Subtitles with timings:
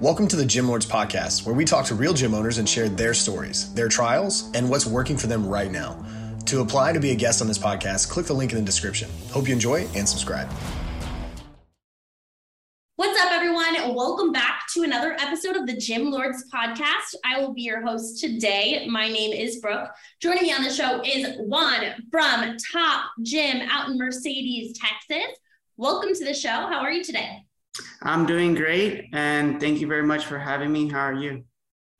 [0.00, 2.88] Welcome to the Gym Lords Podcast, where we talk to real gym owners and share
[2.88, 6.06] their stories, their trials, and what's working for them right now.
[6.46, 9.10] To apply to be a guest on this podcast, click the link in the description.
[9.32, 10.48] Hope you enjoy and subscribe.
[12.94, 13.92] What's up, everyone?
[13.92, 17.16] Welcome back to another episode of the Gym Lords podcast.
[17.24, 18.86] I will be your host today.
[18.88, 19.90] My name is Brooke.
[20.22, 25.36] Joining me on the show is Juan from Top Gym out in Mercedes, Texas.
[25.76, 26.50] Welcome to the show.
[26.50, 27.47] How are you today?
[28.02, 29.06] I'm doing great.
[29.12, 30.88] And thank you very much for having me.
[30.88, 31.44] How are you?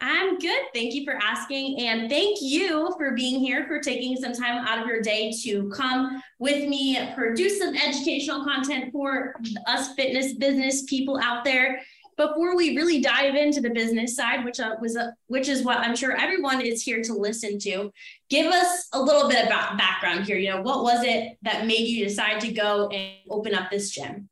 [0.00, 0.62] I'm good.
[0.72, 1.80] Thank you for asking.
[1.80, 5.68] And thank you for being here, for taking some time out of your day to
[5.70, 9.34] come with me, and produce some educational content for
[9.66, 11.80] us fitness business people out there.
[12.16, 15.78] Before we really dive into the business side, which uh, was uh, which is what
[15.78, 17.92] I'm sure everyone is here to listen to,
[18.28, 20.36] give us a little bit about background here.
[20.36, 23.90] You know, what was it that made you decide to go and open up this
[23.90, 24.28] gym?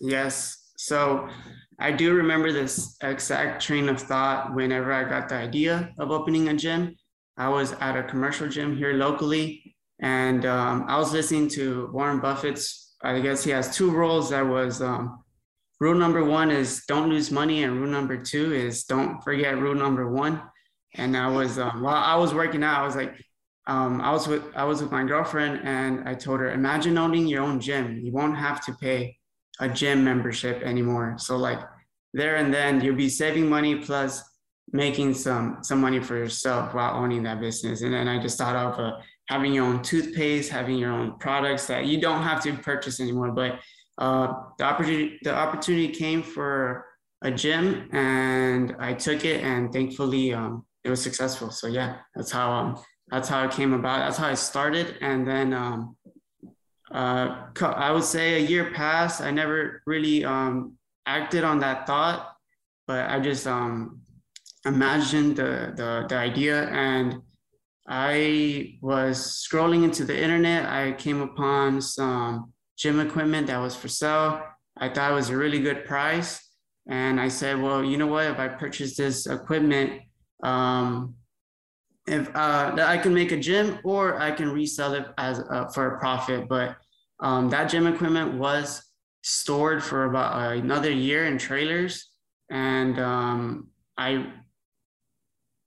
[0.00, 1.28] Yes, so
[1.78, 6.48] I do remember this exact train of thought whenever I got the idea of opening
[6.48, 6.96] a gym.
[7.36, 12.20] I was at a commercial gym here locally, and um, I was listening to Warren
[12.20, 12.94] Buffett's.
[13.02, 14.30] I guess he has two rules.
[14.30, 15.22] That was um,
[15.80, 19.74] rule number one is don't lose money, and rule number two is don't forget rule
[19.74, 20.42] number one.
[20.94, 23.14] And I was um, while I was working out, I was like,
[23.66, 27.26] um, I was with I was with my girlfriend, and I told her, imagine owning
[27.26, 28.00] your own gym.
[28.02, 29.15] You won't have to pay
[29.60, 31.16] a gym membership anymore.
[31.18, 31.60] So like
[32.12, 34.22] there and then you'll be saving money plus
[34.72, 37.82] making some some money for yourself while owning that business.
[37.82, 38.98] And then I just thought of uh,
[39.28, 43.32] having your own toothpaste, having your own products that you don't have to purchase anymore.
[43.32, 43.60] But
[43.98, 46.86] uh, the opportunity the opportunity came for
[47.22, 51.50] a gym, and I took it, and thankfully um, it was successful.
[51.50, 54.00] So yeah, that's how um, that's how it came about.
[54.00, 55.96] That's how I started, and then um,
[56.92, 59.20] uh, I would say a year passed.
[59.20, 60.74] I never really um,
[61.06, 62.36] acted on that thought,
[62.86, 64.00] but I just um,
[64.64, 67.22] imagined the, the, the idea and
[67.88, 70.66] I was scrolling into the internet.
[70.66, 74.42] I came upon some gym equipment that was for sale.
[74.76, 76.42] I thought it was a really good price.
[76.88, 78.26] And I said, well, you know what?
[78.26, 80.02] If I purchase this equipment,
[80.42, 81.14] um,
[82.06, 85.42] if uh, that I can make a gym or I can resell it as
[85.74, 86.48] for a profit.
[86.48, 86.76] But
[87.20, 88.82] um, that gym equipment was
[89.22, 92.10] stored for about uh, another year in trailers,
[92.50, 93.68] and um,
[93.98, 94.26] I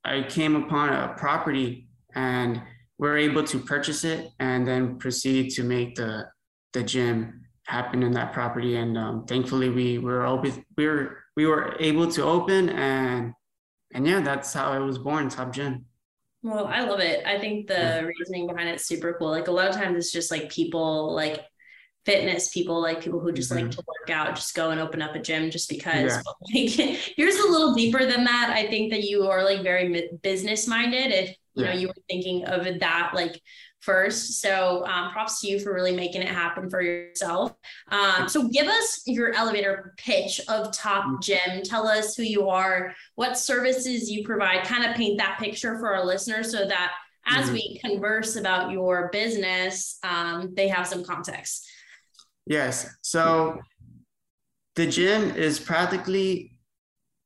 [0.06, 2.62] I came upon a property and
[2.98, 6.26] we are able to purchase it and then proceed to make the
[6.74, 8.78] the gym happen in that property.
[8.78, 10.66] And um, thankfully, we were open.
[10.78, 13.34] We were we were able to open and
[13.94, 15.86] and yeah, that's how I was born, Top Gym.
[16.42, 17.26] Well, I love it.
[17.26, 19.30] I think the reasoning behind it's super cool.
[19.30, 21.42] Like a lot of times it's just like people like
[22.06, 23.66] fitness people, like people who just mm-hmm.
[23.66, 26.14] like to work out, just go and open up a gym just because.
[26.14, 26.22] Yeah.
[26.52, 28.52] Like yours a little deeper than that.
[28.52, 31.12] I think that you are like very business minded.
[31.12, 31.74] If you yeah.
[31.74, 33.40] know you were thinking of that like
[33.82, 34.42] first.
[34.42, 37.54] So um, props to you for really making it happen for yourself.
[37.90, 41.22] Um, so give us your elevator pitch of Top mm.
[41.22, 41.64] Gym.
[41.64, 45.94] Tell us who you are, what services you provide, kind of paint that picture for
[45.94, 46.94] our listeners so that
[47.26, 47.54] as mm-hmm.
[47.54, 51.68] we converse about your business, um, they have some context.
[52.46, 52.90] Yes.
[53.02, 53.60] So
[54.76, 56.58] the gym is practically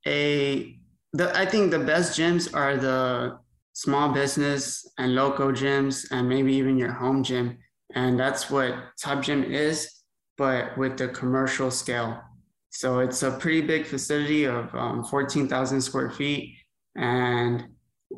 [0.06, 0.78] a
[1.14, 3.40] the I think the best gyms are the
[3.74, 7.58] small business and local gyms and maybe even your home gym.
[7.96, 10.04] And that's what Top Gym is,
[10.38, 12.22] but with the commercial scale.
[12.70, 16.56] So it's a pretty big facility of um, 14,000 square feet.
[16.96, 17.66] And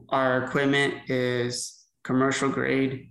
[0.09, 3.09] our equipment is commercial grade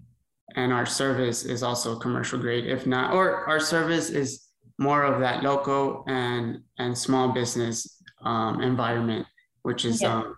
[0.56, 5.21] and our service is also commercial grade, if not, or our service is more of
[5.21, 9.26] that local and, and small business um, environment,
[9.62, 10.37] which is um,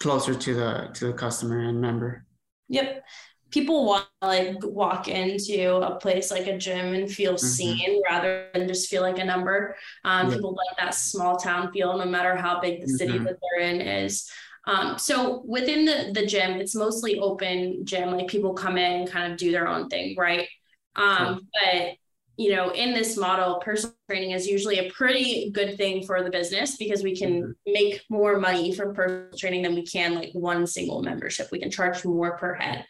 [0.00, 2.24] closer to the to the customer and member.
[2.68, 3.04] Yep.
[3.50, 7.46] People want to like walk into a place like a gym and feel mm-hmm.
[7.46, 9.76] seen rather than just feel like a number.
[10.04, 10.36] Um, yep.
[10.36, 13.24] People like that small town feel, no matter how big the city mm-hmm.
[13.24, 14.30] that they're in is.
[14.66, 18.10] Um, so within the the gym, it's mostly open gym.
[18.12, 20.48] Like people come in and kind of do their own thing, right?
[20.96, 21.94] Um, but
[22.40, 26.30] you know, in this model, personal training is usually a pretty good thing for the
[26.30, 27.50] business because we can mm-hmm.
[27.66, 31.48] make more money from personal training than we can like one single membership.
[31.52, 32.86] We can charge more per head.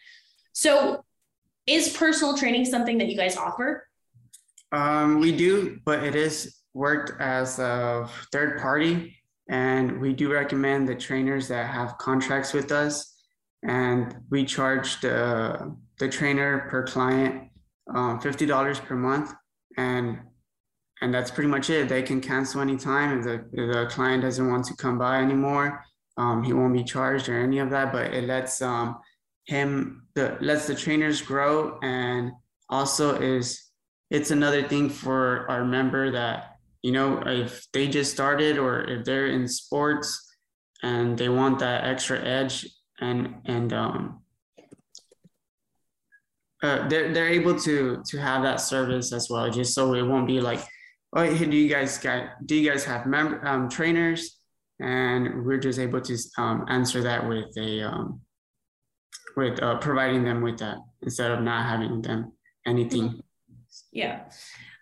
[0.53, 1.03] So,
[1.67, 3.85] is personal training something that you guys offer?
[4.71, 9.17] Um, we do, but it is worked as a third party.
[9.49, 13.13] And we do recommend the trainers that have contracts with us.
[13.63, 17.49] And we charge the, the trainer per client
[17.93, 19.33] um, $50 per month
[19.77, 20.19] and
[21.01, 21.89] and that's pretty much it.
[21.89, 25.83] They can cancel anytime if the, if the client doesn't want to come by anymore.
[26.17, 28.99] Um, he won't be charged or any of that, but it lets um,
[29.45, 32.31] him the lets the trainers grow and
[32.69, 33.71] also is
[34.09, 39.03] it's another thing for our member that you know if they just started or if
[39.05, 40.35] they're in sports
[40.83, 42.67] and they want that extra edge
[42.99, 44.20] and and um,
[46.63, 50.27] uh, they're they're able to to have that service as well, just so it won't
[50.27, 50.59] be like,
[51.13, 54.37] oh, hey, do you guys got do you guys have member um, trainers?
[54.79, 58.21] And we're just able to um, answer that with a um,
[59.35, 62.31] with uh, providing them with that instead of not having them
[62.65, 63.21] anything.
[63.91, 64.23] Yeah.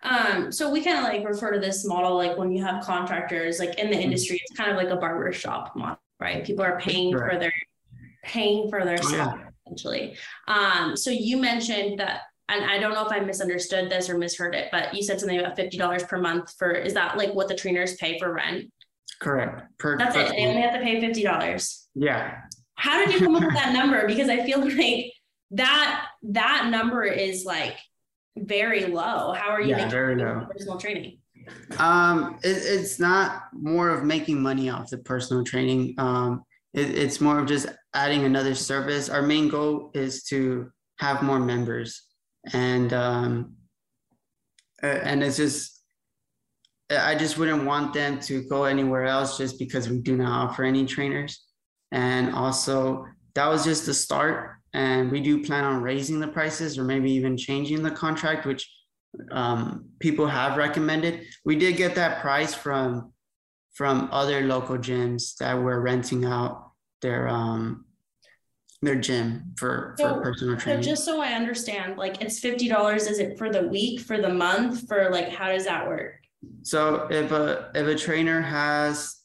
[0.03, 3.59] Um, so we kind of like refer to this model like when you have contractors
[3.59, 4.03] like in the mm-hmm.
[4.03, 6.43] industry, it's kind of like a barber shop model, right?
[6.45, 7.33] People are paying right.
[7.33, 7.53] for their
[8.23, 9.48] paying for their oh, stuff yeah.
[9.69, 10.17] Essentially.
[10.47, 14.55] Um, so you mentioned that and I don't know if I misunderstood this or misheard
[14.55, 17.47] it, but you said something about fifty dollars per month for is that like what
[17.47, 18.71] the trainers pay for rent?
[19.21, 19.61] Correct.
[19.77, 20.29] Per, That's it.
[20.29, 21.87] They only have to pay fifty dollars.
[21.93, 22.37] Yeah.
[22.75, 24.07] How did you come up with that number?
[24.07, 25.13] Because I feel like
[25.51, 27.77] that that number is like
[28.35, 29.33] very low.
[29.33, 30.47] How are you yeah, making very low.
[30.51, 31.19] personal training?
[31.77, 35.95] Um, it, it's not more of making money off the personal training.
[35.97, 36.43] Um,
[36.73, 39.09] it, it's more of just adding another service.
[39.09, 42.03] Our main goal is to have more members,
[42.53, 43.55] and um,
[44.81, 45.79] and it's just
[46.89, 50.63] I just wouldn't want them to go anywhere else just because we do not offer
[50.63, 51.45] any trainers.
[51.91, 53.05] And also,
[53.35, 54.55] that was just the start.
[54.73, 58.67] And we do plan on raising the prices or maybe even changing the contract, which
[59.31, 61.25] um, people have recommended.
[61.45, 63.13] We did get that price from
[63.79, 66.71] from other local gyms that were renting out
[67.01, 67.85] their um,
[68.81, 70.83] their gym for, so, for personal training.
[70.83, 73.07] So just so I understand, like it's fifty dollars.
[73.07, 76.15] Is it for the week, for the month, for like how does that work?
[76.63, 79.15] So if a if a trainer has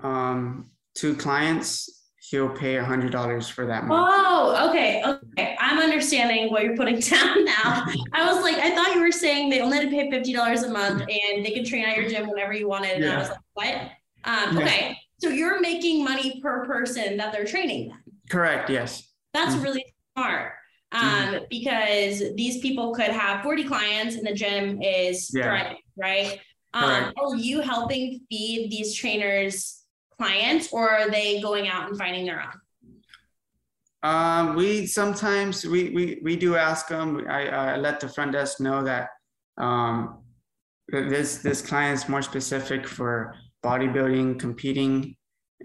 [0.00, 4.08] um, two clients, he'll pay a hundred dollars for that month.
[4.12, 5.51] Oh, okay, okay.
[5.82, 7.86] Understanding what you're putting down now.
[8.12, 10.62] I was like, I thought you were saying they only had to pay fifty dollars
[10.62, 12.92] a month and they could train at your gym whenever you wanted.
[12.92, 13.14] And yeah.
[13.14, 13.74] I was like, what?
[14.24, 14.64] Um, yeah.
[14.64, 17.88] Okay, so you're making money per person that they're training.
[17.88, 17.98] Then.
[18.30, 18.70] Correct.
[18.70, 19.08] Yes.
[19.34, 19.64] That's mm-hmm.
[19.64, 20.52] really smart.
[20.92, 21.44] Um, mm-hmm.
[21.48, 25.44] because these people could have 40 clients and the gym is yeah.
[25.44, 26.38] thriving, right?
[26.74, 29.82] Um, are you helping feed these trainers
[30.18, 32.52] clients or are they going out and finding their own?
[34.02, 37.24] Um, we sometimes we, we we do ask them.
[37.28, 39.08] I, I let the front desk know that
[39.58, 40.18] um,
[40.88, 43.34] this this client is more specific for
[43.64, 45.16] bodybuilding, competing,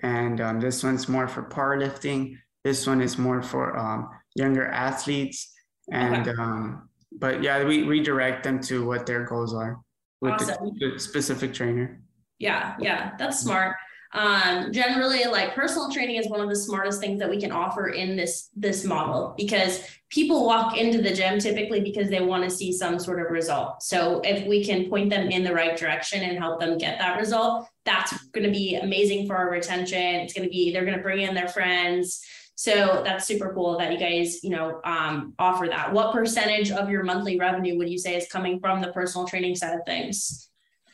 [0.04, 2.38] and um, this one's more for powerlifting.
[2.63, 5.51] This one is more for um, younger athletes
[5.92, 6.42] and okay.
[6.42, 9.80] um, but yeah we redirect them to what their goals are
[10.22, 10.74] with awesome.
[10.80, 12.01] the, the specific trainer
[12.40, 13.75] yeah yeah that's smart
[14.13, 17.89] um generally like personal training is one of the smartest things that we can offer
[17.89, 22.50] in this this model because people walk into the gym typically because they want to
[22.50, 26.24] see some sort of result so if we can point them in the right direction
[26.24, 30.33] and help them get that result that's going to be amazing for our retention it's
[30.33, 32.21] going to be they're going to bring in their friends
[32.57, 35.94] so that's super cool that you guys, you know, um, offer that.
[35.94, 39.56] What percentage of your monthly revenue would you say is coming from the personal training
[39.56, 40.50] side of things?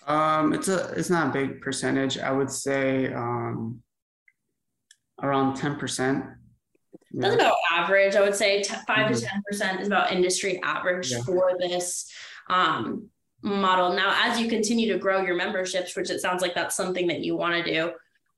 [0.07, 2.17] Um, it's a it's not a big percentage.
[2.17, 3.81] I would say um,
[5.22, 6.25] around ten percent.
[7.12, 7.22] Yeah.
[7.22, 8.15] That's about average.
[8.15, 9.13] I would say t- 5 mm-hmm.
[9.13, 11.22] to ten percent is about industry average yeah.
[11.22, 12.12] for this
[12.50, 13.10] um,
[13.41, 13.93] model.
[13.93, 17.19] Now, as you continue to grow your memberships, which it sounds like that's something that
[17.19, 17.91] you want to do,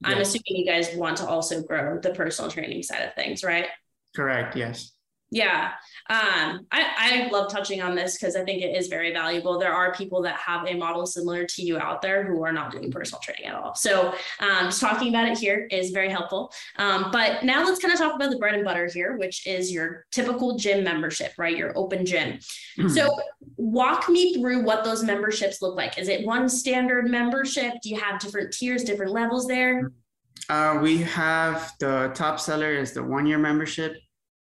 [0.03, 3.67] I'm assuming you guys want to also grow the personal training side of things, right?
[4.15, 4.55] Correct.
[4.55, 4.91] Yes.
[5.35, 5.71] Yeah.
[6.09, 9.59] Um, I, I love touching on this because I think it is very valuable.
[9.59, 12.71] There are people that have a model similar to you out there who are not
[12.71, 13.75] doing personal training at all.
[13.75, 16.53] So um, just talking about it here is very helpful.
[16.77, 19.73] Um, but now let's kind of talk about the bread and butter here, which is
[19.73, 21.57] your typical gym membership, right?
[21.57, 22.39] Your open gym.
[22.77, 22.87] Mm-hmm.
[22.87, 23.13] So
[23.57, 25.97] walk me through what those memberships look like.
[25.97, 27.73] Is it one standard membership?
[27.83, 29.91] Do you have different tiers, different levels there?
[30.47, 33.97] Uh, we have the top seller is the one year membership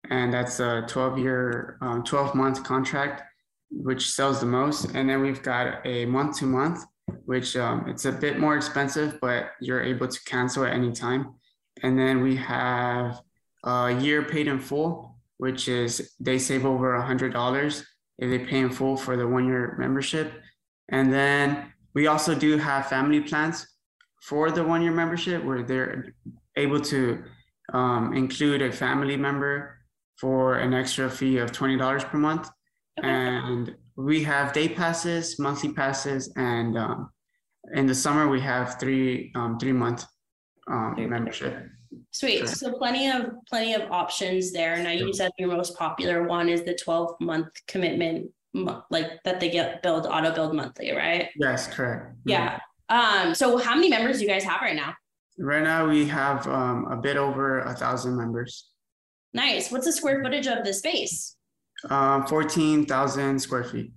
[0.10, 3.24] and that's a 12 year, um, 12 month contract,
[3.72, 4.86] which sells the most.
[4.94, 6.86] And then we've got a month to month,
[7.26, 11.34] which um, it's a bit more expensive, but you're able to cancel at any time.
[11.82, 13.22] And then we have
[13.64, 17.86] a year paid in full, which is they save over a hundred dollars
[18.20, 20.32] if they pay in full for the one year membership.
[20.90, 23.68] And then we also do have family plans
[24.22, 26.14] for the one year membership where they're
[26.56, 27.24] able to
[27.74, 29.80] um, include a family member
[30.24, 32.50] for an extra fee of $20 per month.
[32.98, 33.10] Okay.
[33.10, 37.10] And we have day passes, monthly passes, and um,
[37.74, 40.06] in the summer we have three um, three month
[40.72, 41.68] um, membership.
[42.12, 42.38] Sweet.
[42.38, 42.48] Sure.
[42.48, 44.82] So plenty of plenty of options there.
[44.82, 48.32] Now you said your most popular one is the 12 month commitment,
[48.90, 51.30] like that they get billed auto billed monthly, right?
[51.36, 52.16] Yes, correct.
[52.26, 52.60] Yeah.
[52.88, 53.36] Um.
[53.36, 54.94] So how many members do you guys have right now?
[55.38, 58.73] Right now we have um, a bit over a thousand members.
[59.34, 59.72] Nice.
[59.72, 61.36] What's the square footage of the space?
[61.90, 63.92] Um, 14,000 square feet.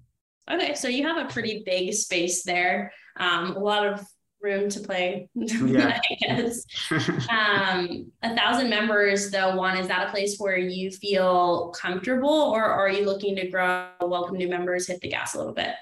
[0.51, 2.93] Okay, so you have a pretty big space there.
[3.17, 4.07] Um, a lot of
[4.41, 6.01] room to play, yeah.
[6.11, 6.65] I guess.
[7.31, 12.65] um, a thousand members, though, one, is that a place where you feel comfortable or
[12.65, 15.75] are you looking to grow, welcome new members, hit the gas a little bit?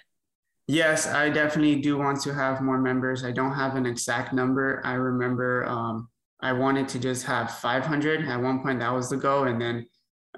[0.66, 3.22] Yes, I definitely do want to have more members.
[3.22, 4.80] I don't have an exact number.
[4.82, 6.08] I remember um,
[6.44, 8.80] I wanted to just have 500 at one point.
[8.80, 9.86] That was the goal, and then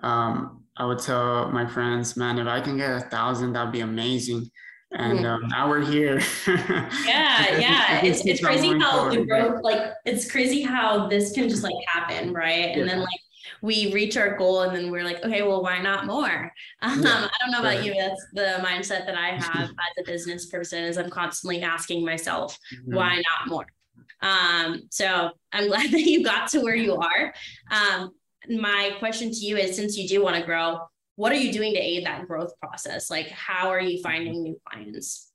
[0.05, 3.81] um, I would tell my friends, "Man, if I can get a thousand, that'd be
[3.81, 4.49] amazing."
[4.93, 6.21] And um, now we're here.
[6.47, 8.05] yeah, yeah.
[8.05, 12.33] It's it's crazy how the growth, like, it's crazy how this can just like happen,
[12.33, 12.71] right?
[12.71, 12.87] And yeah.
[12.87, 13.21] then like
[13.63, 16.53] we reach our goal and then we're like, okay, well, why not more?
[16.83, 17.27] Um, yeah.
[17.27, 17.95] I don't know about you.
[17.95, 22.57] That's the mindset that I have as a business person is I'm constantly asking myself,
[22.73, 22.95] mm-hmm.
[22.95, 23.67] why not more?
[24.23, 27.35] Um, so I'm glad that you got to where you are.
[27.71, 28.11] Um,
[28.49, 30.81] my question to you is since you do want to grow,
[31.17, 33.11] what are you doing to aid that growth process?
[33.11, 35.33] Like, how are you finding new clients?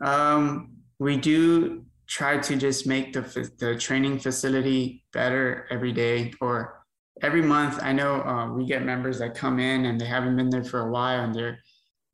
[0.00, 6.82] Um, we do try to just make the, the training facility better every day or
[7.20, 10.50] every month, I know uh, we get members that come in and they haven't been
[10.50, 11.58] there for a while, and they're,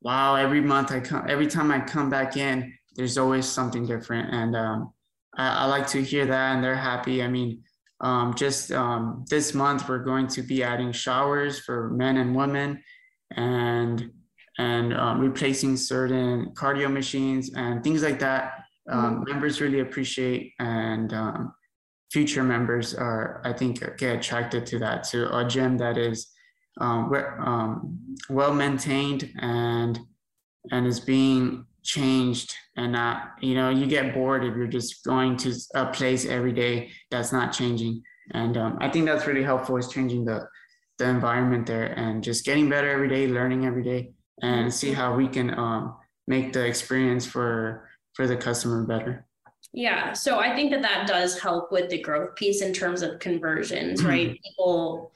[0.01, 4.33] wow, every month I come, every time I come back in, there's always something different,
[4.33, 4.93] and um,
[5.39, 7.23] I, I, like to hear that, and they're happy.
[7.23, 7.63] I mean,
[8.01, 12.83] um, just um, this month we're going to be adding showers for men and women,
[13.35, 14.11] and
[14.57, 18.65] and um, replacing certain cardio machines and things like that.
[18.89, 19.31] Um, mm-hmm.
[19.31, 21.53] Members really appreciate and um,
[22.11, 26.27] future members are, I think, get attracted to that, to a gym that is
[26.81, 29.99] um, um, well maintained and
[30.71, 35.37] and is being changed and not, you know, you get bored if you're just going
[35.37, 38.01] to a place every day that's not changing.
[38.31, 40.47] And um, I think that's really helpful is changing the
[40.97, 45.15] the environment there and just getting better every day, learning every day, and see how
[45.15, 45.95] we can um,
[46.27, 49.25] make the experience for for the customer better.
[49.73, 50.13] Yeah.
[50.13, 54.03] So I think that that does help with the growth piece in terms of conversions,
[54.03, 54.27] right?
[54.27, 54.43] Mm-hmm.
[54.43, 55.11] People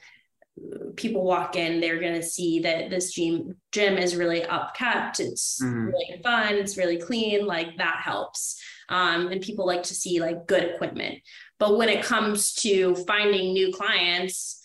[0.96, 5.20] people walk in, they're going to see that this gym gym is really upkept.
[5.20, 5.86] It's mm-hmm.
[5.86, 6.54] really fun.
[6.54, 7.46] It's really clean.
[7.46, 8.60] Like that helps.
[8.88, 11.18] Um, and people like to see like good equipment.
[11.58, 14.60] But when it comes to finding new clients,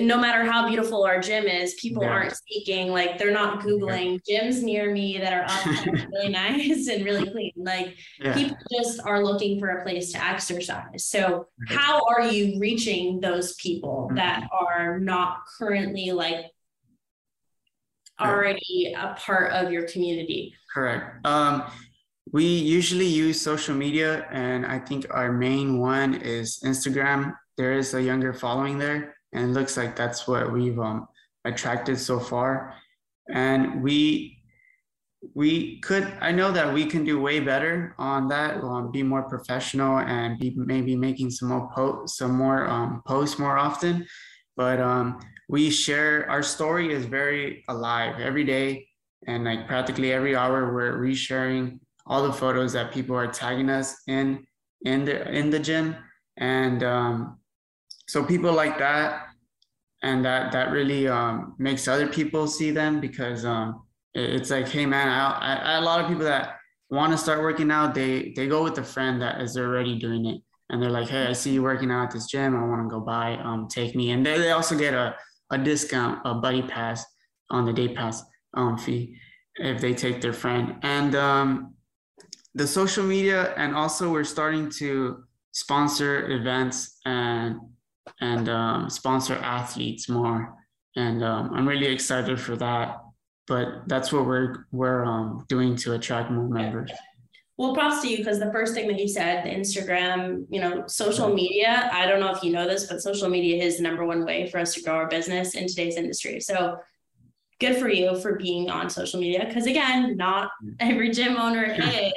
[0.00, 2.10] no matter how beautiful our gym is, people yeah.
[2.10, 4.42] aren't seeking, like they're not googling yeah.
[4.42, 7.52] gyms near me that are up really nice and really clean.
[7.56, 8.34] Like yeah.
[8.34, 11.04] people just are looking for a place to exercise.
[11.04, 14.16] So how are you reaching those people mm-hmm.
[14.16, 16.46] that are not currently like
[18.20, 20.54] already a part of your community?
[20.74, 21.24] Correct.
[21.24, 21.62] Um,
[22.32, 27.36] we usually use social media, and I think our main one is Instagram.
[27.56, 31.08] There is a younger following there and it looks like that's what we've um,
[31.44, 32.74] attracted so far.
[33.28, 34.32] And we
[35.34, 39.22] we could I know that we can do way better on that, um, be more
[39.22, 44.06] professional and be maybe making some more posts, some more um, posts more often.
[44.56, 48.86] But um, we share our story is very alive every day,
[49.26, 53.96] and like practically every hour we're resharing all the photos that people are tagging us
[54.06, 54.46] in
[54.84, 55.96] in the in the gym
[56.36, 57.38] and um,
[58.06, 59.26] so people like that
[60.02, 63.82] and that that really um, makes other people see them because um,
[64.14, 66.56] it, it's like hey man I, I, I, a lot of people that
[66.90, 67.94] want to start working out.
[67.94, 70.40] They they go with a friend that is already doing it.
[70.68, 72.56] And they're like hey i see you working out at this gym.
[72.56, 74.10] I want to go by um, take me.
[74.10, 75.14] And they, they also get a,
[75.50, 77.04] a discount a buddy pass
[77.50, 78.22] on the day pass
[78.54, 79.16] um, fee
[79.56, 80.76] if they take their friend.
[80.82, 81.74] And um,
[82.54, 85.22] the social media and also we're starting to
[85.52, 87.58] sponsor events and
[88.20, 90.54] and um, sponsor athletes more.
[90.96, 93.00] And um, I'm really excited for that.
[93.46, 96.90] But that's what we're we're um, doing to attract more members.
[97.58, 100.84] Well, props to you because the first thing that you said, the Instagram, you know,
[100.88, 101.88] social media.
[101.92, 104.50] I don't know if you know this, but social media is the number one way
[104.50, 106.40] for us to grow our business in today's industry.
[106.40, 106.78] So
[107.58, 112.12] good for you for being on social media because again, not every gym owner is.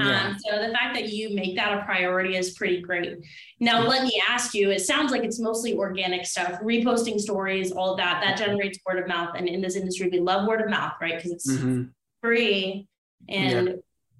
[0.00, 0.28] Yeah.
[0.28, 3.18] Um, so the fact that you make that a priority is pretty great.
[3.58, 7.96] Now, let me ask you, it sounds like it's mostly organic stuff, reposting stories, all
[7.96, 9.34] that, that generates word of mouth.
[9.36, 11.16] And in this industry, we love word of mouth, right?
[11.16, 11.84] Because it's mm-hmm.
[12.22, 12.86] free
[13.28, 13.74] and yeah.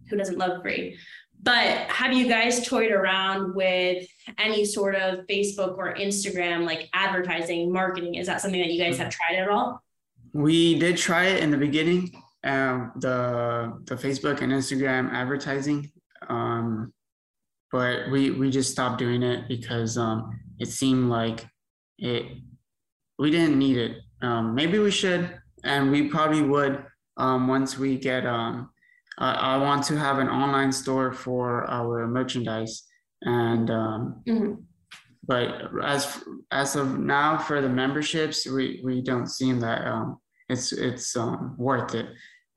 [0.09, 0.99] who doesn't love free?
[1.43, 4.07] But have you guys toyed around with
[4.37, 8.17] any sort of Facebook or Instagram like advertising, marketing?
[8.17, 9.83] Is that something that you guys have tried at all?
[10.33, 12.13] We did try it in the beginning,
[12.45, 15.91] um, the the Facebook and Instagram advertising,
[16.29, 16.93] um,
[17.71, 21.47] but we we just stopped doing it because um, it seemed like
[21.99, 22.25] it
[23.19, 23.99] we didn't need it.
[24.23, 26.85] Um, maybe we should, and we probably would
[27.17, 28.71] um, once we get um,
[29.19, 32.83] I, I want to have an online store for our merchandise
[33.23, 34.55] and um, mm-hmm.
[35.27, 40.19] but as as of now for the memberships we we don't seem that um,
[40.49, 42.07] it's it's um, worth it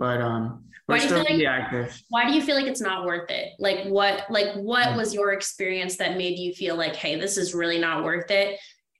[0.03, 3.53] but um we're still like, active why do you feel like it's not worth it
[3.57, 4.97] like what like what mm.
[4.97, 8.59] was your experience that made you feel like hey this is really not worth it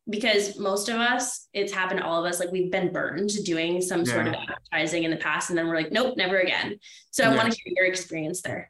[0.10, 3.82] because most of us, it's happened to all of us, like we've been burned doing
[3.82, 4.14] some yeah.
[4.14, 6.78] sort of advertising in the past, and then we're like, nope, never again.
[7.12, 8.70] So I want to hear your experience there.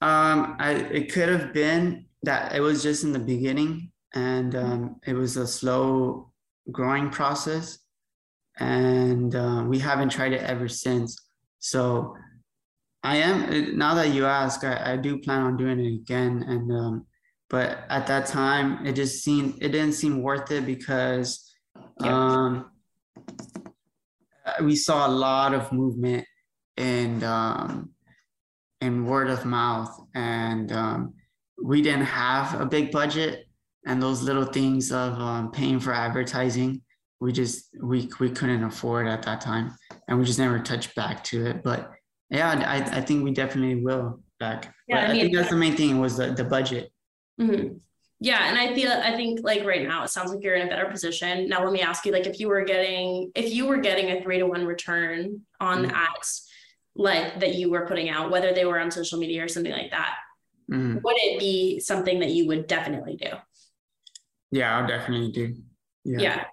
[0.00, 4.96] Um, I it could have been that it was just in the beginning, and um,
[5.06, 6.32] it was a slow
[6.70, 7.78] growing process,
[8.58, 11.16] and uh, we haven't tried it ever since.
[11.62, 12.16] So
[13.04, 16.72] I am now that you ask, I, I do plan on doing it again, and
[16.72, 17.06] um,
[17.48, 21.48] but at that time it just seemed it didn't seem worth it because
[22.00, 22.68] um,
[24.60, 26.26] we saw a lot of movement
[26.78, 27.90] and um,
[28.80, 31.14] and word of mouth and um,
[31.62, 33.44] we didn't have a big budget
[33.86, 36.82] and those little things of um, paying for advertising
[37.22, 39.74] we just we we couldn't afford at that time
[40.08, 41.90] and we just never touched back to it but
[42.30, 45.56] yeah i, I think we definitely will back yeah, I, mean, I think that's the
[45.56, 46.92] main thing was the, the budget
[47.40, 47.76] Mm-hmm.
[48.20, 50.70] Yeah, and I feel I think like right now it sounds like you're in a
[50.70, 51.48] better position.
[51.48, 54.22] Now let me ask you, like if you were getting if you were getting a
[54.22, 55.88] three to one return on mm-hmm.
[55.88, 56.48] the ads
[56.94, 59.90] like that you were putting out, whether they were on social media or something like
[59.90, 60.14] that,
[60.70, 60.98] mm-hmm.
[61.02, 63.30] would it be something that you would definitely do?
[64.52, 65.56] Yeah, I'll definitely do.
[66.04, 66.18] Yeah.
[66.20, 66.44] yeah.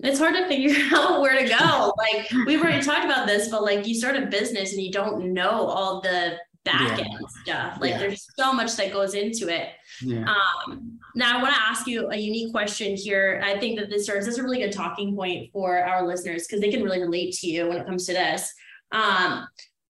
[0.00, 1.92] It's hard to figure out where to go.
[1.98, 5.32] like we've already talked about this, but like you start a business and you don't
[5.32, 7.28] know all the back end yeah.
[7.42, 7.78] stuff.
[7.80, 7.98] Like yeah.
[7.98, 9.70] there's so much that goes into it.
[10.02, 10.24] Yeah.
[10.24, 13.42] Um, now I want to ask you a unique question here.
[13.44, 16.60] I think that this serves as a really good talking point for our listeners because
[16.60, 18.52] they can really relate to you when it comes to this.
[18.92, 19.46] Um,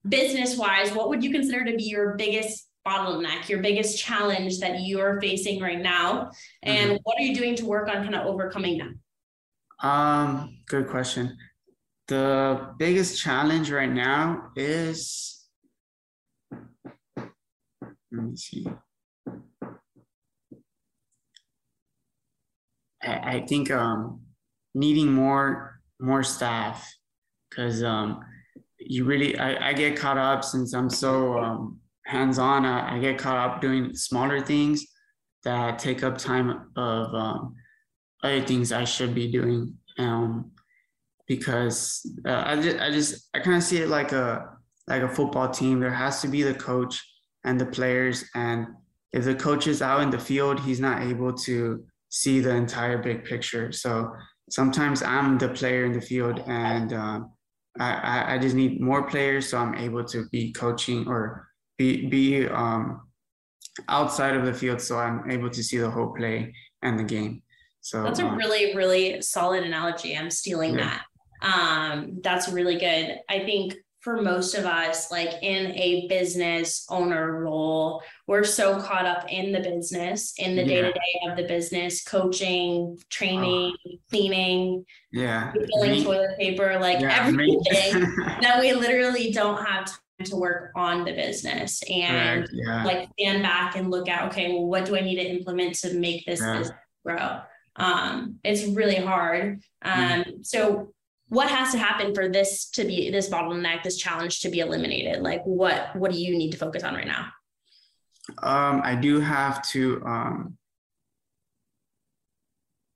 [0.08, 4.80] business wise, what would you consider to be your biggest bottleneck, your biggest challenge that
[4.80, 6.30] you're facing right now?
[6.62, 6.98] And mm-hmm.
[7.02, 8.92] what are you doing to work on kind of overcoming that?
[9.80, 11.36] Um, good question.
[12.08, 15.46] The biggest challenge right now is
[18.10, 18.66] let me see.
[23.02, 24.22] I, I think um,
[24.74, 26.88] needing more more staff
[27.50, 28.20] because um,
[28.78, 32.64] you really I, I get caught up since I'm so um, hands on.
[32.64, 34.86] I, I, get caught up doing smaller things
[35.44, 37.54] that take up time of um,
[38.22, 39.74] other things I should be doing.
[39.98, 40.52] Um,
[41.26, 45.08] because uh, I just I just I kind of see it like a like a
[45.08, 45.80] football team.
[45.80, 47.04] There has to be the coach
[47.44, 48.24] and the players.
[48.34, 48.66] And
[49.12, 52.98] if the coach is out in the field, he's not able to see the entire
[52.98, 53.70] big picture.
[53.72, 54.12] So
[54.50, 57.32] sometimes I'm the player in the field and um,
[57.78, 62.48] I, I just need more players so I'm able to be coaching or be, be
[62.48, 63.02] um,
[63.88, 67.42] outside of the field so I'm able to see the whole play and the game.
[67.88, 70.14] So that's a um, really, really solid analogy.
[70.14, 70.98] I'm stealing yeah.
[71.00, 71.04] that.
[71.40, 73.18] Um, that's really good.
[73.30, 79.06] I think for most of us, like in a business owner role, we're so caught
[79.06, 83.90] up in the business, in the day to day of the business, coaching, training, oh.
[84.10, 88.06] cleaning, yeah, filling toilet paper, like yeah, everything
[88.42, 92.84] that we literally don't have time to work on the business and right, yeah.
[92.84, 95.94] like stand back and look at, okay, well, what do I need to implement to
[95.94, 96.58] make this yeah.
[96.58, 97.40] business grow?
[97.78, 99.60] Um, it's really hard.
[99.82, 100.46] Um, mm.
[100.46, 100.92] so
[101.28, 105.22] what has to happen for this to be this bottleneck this challenge to be eliminated
[105.22, 107.26] like what what do you need to focus on right now
[108.42, 110.56] um i do have to um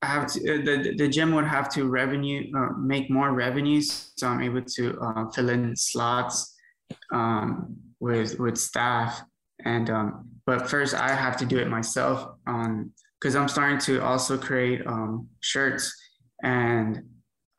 [0.01, 4.11] I have to uh, the the gym would have to revenue uh, make more revenues
[4.17, 6.53] so I'm able to uh, fill in slots
[7.13, 9.21] um, with with staff
[9.63, 12.35] and um, but first I have to do it myself
[13.23, 15.95] because I'm starting to also create um, shirts
[16.43, 17.01] and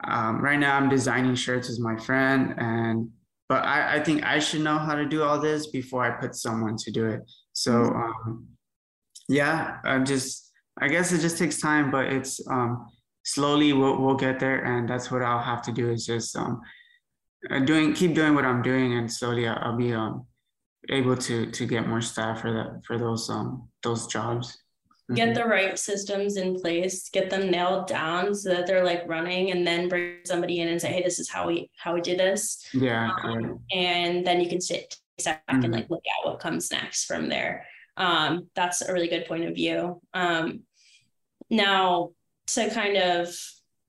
[0.07, 3.11] um, right now, I'm designing shirts with my friend, and
[3.49, 6.35] but I, I think I should know how to do all this before I put
[6.35, 7.21] someone to do it.
[7.53, 7.97] So mm-hmm.
[7.97, 8.49] um,
[9.29, 10.51] yeah, I'm just
[10.81, 12.87] I guess it just takes time, but it's um,
[13.25, 16.61] slowly we'll we'll get there, and that's what I'll have to do is just um,
[17.51, 20.27] uh, doing keep doing what I'm doing, and slowly I'll, I'll be um
[20.91, 24.59] able to to get more staff for that for those um those jobs.
[25.13, 25.35] Get mm-hmm.
[25.35, 29.67] the right systems in place, get them nailed down so that they're like running, and
[29.67, 32.67] then bring somebody in and say, "Hey, this is how we how we did this."
[32.73, 35.65] Yeah, um, and then you can sit step back mm-hmm.
[35.67, 37.67] and like look at what comes next from there.
[37.99, 40.01] Um, that's a really good point of view.
[40.15, 40.63] Um,
[41.51, 42.11] now
[42.47, 43.29] to kind of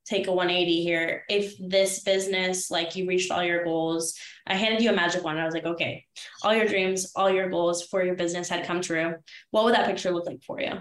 [0.06, 4.13] take a 180 here if this business like you reached all your goals
[4.45, 6.06] i handed you a magic wand i was like okay
[6.43, 9.15] all your dreams all your goals for your business had come true
[9.51, 10.73] what would that picture look like for you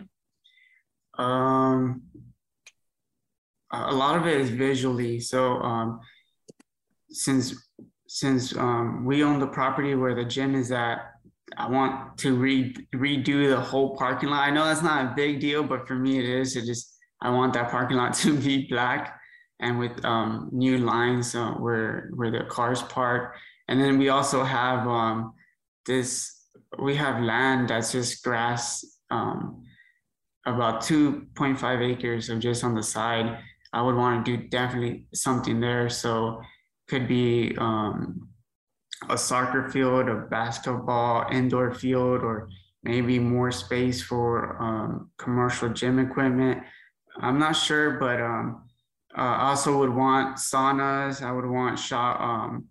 [1.18, 2.03] um
[3.72, 6.00] a lot of it is visually so um
[7.11, 7.68] since
[8.07, 11.14] since um we own the property where the gym is at
[11.57, 14.48] I want to re- redo the whole parking lot.
[14.48, 16.57] I know that's not a big deal, but for me it is.
[16.57, 19.20] It just I want that parking lot to be black
[19.61, 23.37] and with um, new lines uh, where where the cars park.
[23.68, 25.35] And then we also have um,
[25.87, 26.31] this.
[26.79, 29.64] We have land that's just grass, um,
[30.46, 33.38] about 2.5 acres of just on the side.
[33.72, 35.88] I would want to do definitely something there.
[35.88, 36.40] So
[36.88, 38.28] could be um,
[39.09, 42.48] a soccer field, a basketball indoor field, or
[42.83, 46.62] maybe more space for um, commercial gym equipment.
[47.20, 48.64] I'm not sure, but um,
[49.16, 51.22] uh, I also would want saunas.
[51.22, 52.20] I would want shot.
[52.20, 52.66] Um,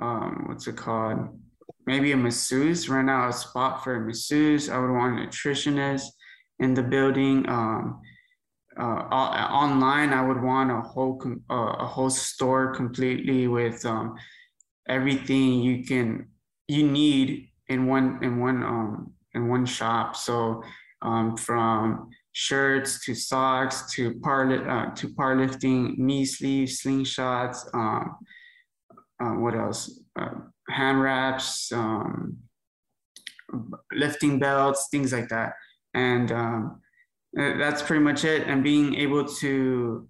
[0.00, 1.40] um, what's it called?
[1.86, 2.88] Maybe a masseuse.
[2.88, 4.68] Rent out a spot for a masseuse.
[4.68, 6.06] I would want a nutritionist
[6.58, 7.48] in the building.
[7.48, 8.00] Um,
[8.78, 14.16] uh, online, I would want a whole uh, a whole store completely with um,
[14.88, 16.28] everything you can
[16.66, 20.16] you need in one in one um in one shop.
[20.16, 20.62] So
[21.02, 27.58] um, from shirts to socks to par uh, to powerlifting knee sleeves, slingshots.
[27.72, 28.16] Um,
[29.22, 30.00] uh, what else?
[30.18, 30.30] Uh,
[30.68, 32.38] hand wraps, um,
[33.92, 35.52] lifting belts, things like that.
[35.94, 36.80] And um,
[37.38, 38.46] uh, that's pretty much it.
[38.46, 40.08] And being able to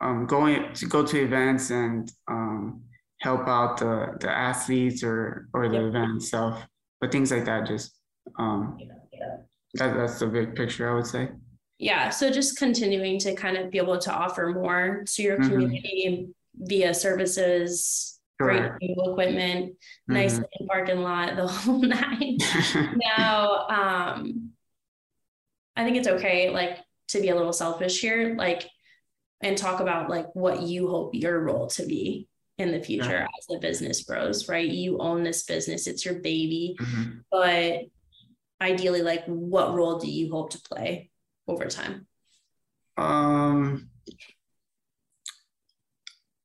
[0.00, 2.82] um, going to go to events and um,
[3.20, 6.64] help out the, the athletes or or the event itself,
[7.00, 7.96] but things like that just
[8.38, 8.78] um,
[9.74, 11.28] that, that's the big picture, I would say.
[11.78, 12.10] Yeah.
[12.10, 15.50] So just continuing to kind of be able to offer more to your mm-hmm.
[15.50, 18.78] community via services, Correct.
[18.78, 20.12] great new equipment, mm-hmm.
[20.12, 22.38] nice parking lot, the whole nine.
[23.16, 24.49] now, um,
[25.76, 26.78] I think it's okay, like
[27.08, 28.68] to be a little selfish here, like,
[29.42, 32.28] and talk about like what you hope your role to be
[32.58, 33.26] in the future yeah.
[33.38, 34.68] as the business grows, right?
[34.68, 37.18] You own this business, it's your baby, mm-hmm.
[37.30, 37.84] but
[38.60, 41.10] ideally like what role do you hope to play
[41.48, 42.06] over time
[42.98, 43.88] um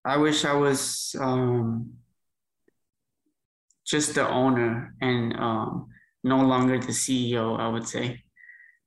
[0.05, 1.93] i wish i was um
[3.85, 5.87] just the owner and um
[6.23, 8.23] no longer the ceo i would say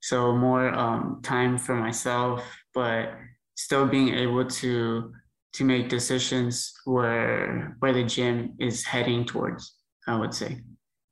[0.01, 2.43] so more um time for myself
[2.75, 3.13] but
[3.57, 5.13] still being able to
[5.53, 9.75] to make decisions where where the gym is heading towards
[10.07, 10.61] i would say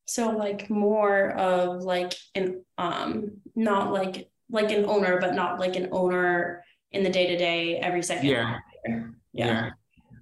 [0.07, 5.77] so like more of like an um not like like an owner, but not like
[5.77, 8.27] an owner in the day to day every second.
[8.27, 8.59] Yeah.
[8.87, 9.01] yeah.
[9.33, 9.71] Yeah.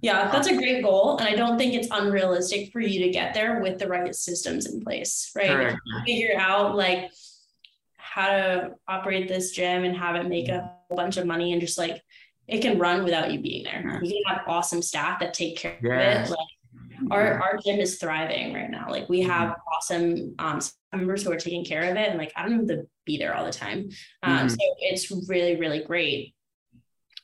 [0.01, 1.17] Yeah, that's a great goal.
[1.17, 4.67] And I don't think it's unrealistic for you to get there with the right systems
[4.67, 5.75] in place, right?
[6.05, 7.09] Figure out like
[8.15, 11.77] how to operate this gym and have it make a bunch of money and just
[11.77, 12.01] like
[12.47, 13.99] it can run without you being there.
[14.01, 16.29] You can have awesome staff that take care yes.
[16.29, 16.37] of it.
[16.37, 18.87] Like our our gym is thriving right now.
[18.89, 19.75] Like we have mm-hmm.
[19.75, 20.61] awesome um,
[20.93, 23.35] members who are taking care of it, and like I don't have to be there
[23.35, 23.89] all the time.
[24.23, 24.47] Um, mm-hmm.
[24.47, 26.35] So it's really really great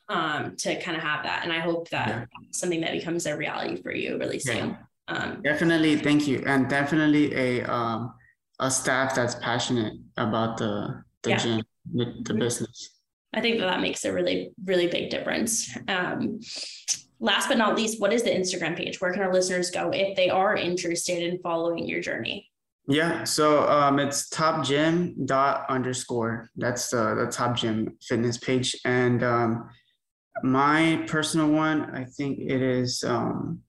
[0.09, 2.25] um, to kind of have that, and I hope that yeah.
[2.51, 4.71] something that becomes a reality for you really soon.
[4.71, 4.77] Yeah.
[5.07, 8.13] Um, definitely, thank you, and definitely a um,
[8.61, 11.37] a staff that's passionate about the the yeah.
[11.37, 12.39] gym, the, the mm-hmm.
[12.39, 12.91] business.
[13.33, 15.75] I think that that makes a really really big difference.
[15.87, 16.39] Um,
[17.19, 19.01] last but not least, what is the Instagram page?
[19.01, 22.47] Where can our listeners go if they are interested in following your journey?
[22.87, 26.49] Yeah, so um, it's top gym dot underscore.
[26.55, 29.69] That's the the top gym fitness page, and um,
[30.43, 33.61] my personal one, I think it is um,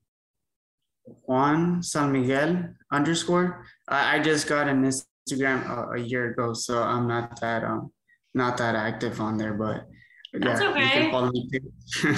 [1.04, 3.64] Juan San Miguel underscore.
[3.92, 7.92] I, I just got an Instagram a, a, year ago, so I'm not that um
[8.34, 9.86] not that active on there, but
[10.32, 11.10] that's yeah, okay.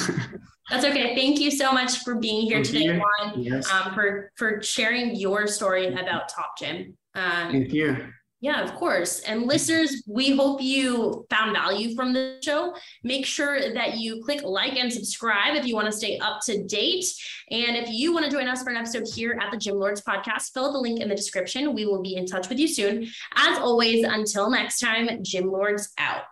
[0.70, 1.14] That's okay.
[1.14, 3.42] Thank you so much for being here Thank today, Juan.
[3.42, 3.70] Yes.
[3.70, 6.96] Um, for for sharing your story about Top Gym.
[7.14, 8.06] Um, Thank you.
[8.44, 9.20] Yeah, of course.
[9.20, 12.74] And listeners, we hope you found value from the show.
[13.02, 16.62] Make sure that you click like and subscribe if you want to stay up to
[16.64, 17.06] date.
[17.50, 20.02] And if you want to join us for an episode here at the Gym Lords
[20.02, 21.72] podcast, fill the link in the description.
[21.72, 23.08] We will be in touch with you soon.
[23.34, 26.24] As always, until next time, Gym Lords out.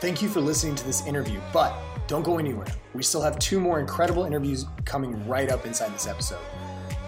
[0.00, 1.74] Thank you for listening to this interview, but
[2.08, 2.66] don't go anywhere.
[2.92, 6.40] We still have two more incredible interviews coming right up inside this episode.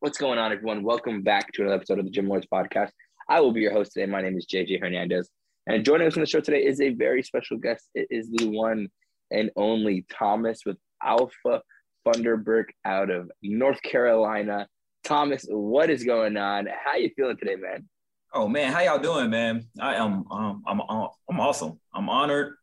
[0.00, 0.84] What's going on, everyone?
[0.84, 2.90] Welcome back to another episode of the Gym Lords Podcast.
[3.28, 4.06] I will be your host today.
[4.06, 5.28] My name is JJ Hernandez.
[5.66, 7.88] And joining us on the show today is a very special guest.
[7.96, 8.90] It is the one
[9.32, 11.62] and only Thomas with Alpha
[12.06, 14.68] Funderburk out of North Carolina.
[15.02, 16.68] Thomas, what is going on?
[16.84, 17.88] How you feeling today, man?
[18.32, 19.66] Oh man, how y'all doing, man?
[19.80, 21.80] I am um, I'm I'm awesome.
[21.92, 22.54] I'm honored.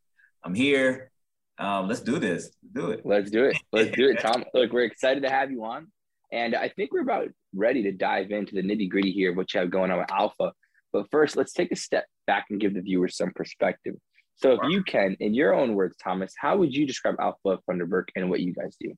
[0.42, 1.12] I'm here.
[1.58, 2.52] Um, let's do this.
[2.72, 3.02] Do it.
[3.04, 3.58] Let's do it.
[3.74, 4.46] Let's do it, Tom.
[4.54, 5.88] Look, we're excited to have you on.
[6.36, 9.54] And I think we're about ready to dive into the nitty gritty here of what
[9.54, 10.52] you have going on with Alpha.
[10.92, 13.96] But first, let's take a step back and give the viewers some perspective.
[14.36, 18.10] So, if you can, in your own words, Thomas, how would you describe Alpha Funderburk
[18.18, 18.94] and what you guys do?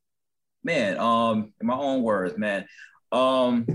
[0.63, 2.65] Man, um, in my own words, man.
[3.11, 3.67] Um,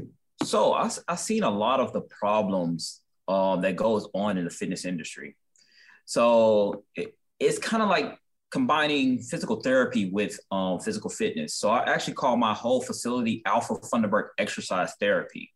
[0.43, 4.51] so I I seen a lot of the problems um that goes on in the
[4.51, 5.37] fitness industry.
[6.05, 8.19] So it, it's kind of like
[8.53, 11.55] combining physical therapy with um, physical fitness.
[11.55, 15.51] So I actually call my whole facility Alpha Funderburk Exercise Therapy.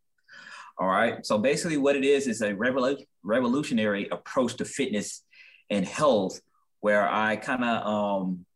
[0.78, 1.24] All right.
[1.24, 5.22] So basically, what it is is a revolu- revolutionary approach to fitness
[5.70, 6.40] and health,
[6.80, 8.46] where I kind of um,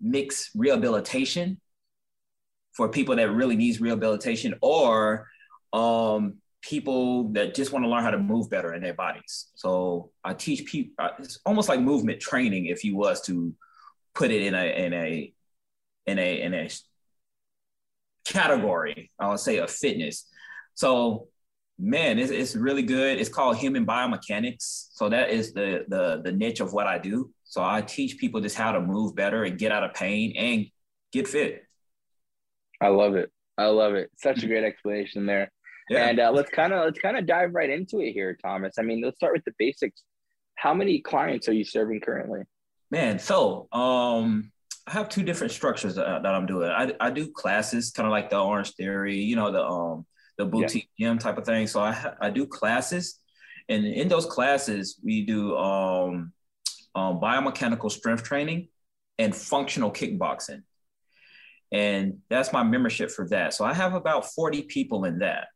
[0.00, 1.60] mix rehabilitation
[2.72, 5.28] for people that really needs rehabilitation, or
[5.72, 6.34] um,
[6.66, 9.46] people that just want to learn how to move better in their bodies.
[9.54, 11.08] So I teach people.
[11.18, 13.54] It's almost like movement training, if you was to
[14.14, 15.32] put it in a in a
[16.06, 16.70] in a in a
[18.24, 19.10] category.
[19.18, 20.26] I would say of fitness.
[20.74, 21.28] So
[21.78, 23.18] man, it's, it's really good.
[23.18, 24.88] It's called human biomechanics.
[24.90, 27.30] So that is the the the niche of what I do.
[27.44, 30.66] So I teach people just how to move better and get out of pain and
[31.12, 31.62] get fit.
[32.80, 33.30] I love it.
[33.56, 34.10] I love it.
[34.16, 34.48] Such a mm-hmm.
[34.48, 35.50] great explanation there.
[35.88, 36.08] Yeah.
[36.08, 38.74] And uh, let's kind of let's kind of dive right into it here, Thomas.
[38.78, 40.02] I mean, let's start with the basics.
[40.56, 42.40] How many clients are you serving currently?
[42.90, 44.50] Man, so um,
[44.86, 46.70] I have two different structures that, that I'm doing.
[46.70, 50.06] I, I do classes, kind of like the Orangetheory, you know, the um
[50.38, 51.08] the boutique yeah.
[51.08, 51.66] gym type of thing.
[51.66, 53.18] So I I do classes,
[53.68, 56.32] and in those classes we do um,
[56.94, 58.68] um biomechanical strength training
[59.18, 60.62] and functional kickboxing,
[61.72, 63.54] and that's my membership for that.
[63.54, 65.48] So I have about 40 people in that.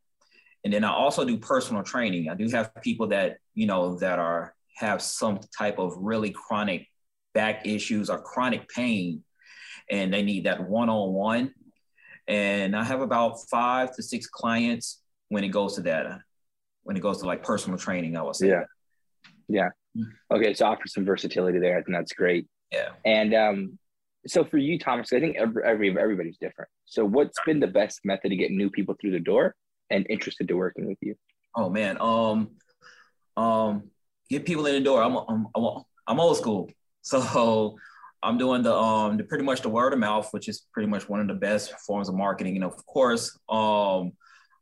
[0.63, 2.29] And then I also do personal training.
[2.29, 6.87] I do have people that, you know, that are have some type of really chronic
[7.33, 9.23] back issues or chronic pain
[9.89, 11.53] and they need that one-on-one.
[12.27, 16.19] And I have about five to six clients when it goes to that,
[16.83, 18.47] when it goes to like personal training, I would say.
[18.47, 18.63] Yeah.
[19.47, 19.69] Yeah.
[19.97, 20.35] Mm-hmm.
[20.35, 20.53] Okay.
[20.53, 21.77] So offer some versatility there.
[21.77, 22.47] I think that's great.
[22.71, 22.89] Yeah.
[23.05, 23.79] And um,
[24.27, 26.69] so for you, Thomas, I think every, every everybody's different.
[26.85, 29.55] So what's been the best method to get new people through the door
[29.91, 31.15] and interested to working with you?
[31.55, 32.51] Oh man, um,
[33.37, 33.83] um,
[34.29, 35.03] get people in the door.
[35.03, 35.47] I'm I'm
[36.07, 36.69] I'm, old school,
[37.01, 37.77] so
[38.23, 41.09] I'm doing the um the pretty much the word of mouth, which is pretty much
[41.09, 42.55] one of the best forms of marketing.
[42.55, 44.13] And of course, um,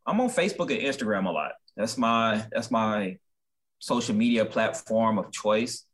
[0.06, 1.52] I'm on Facebook and Instagram a lot.
[1.78, 3.18] That's my that's my
[3.80, 5.86] social media platform of choice,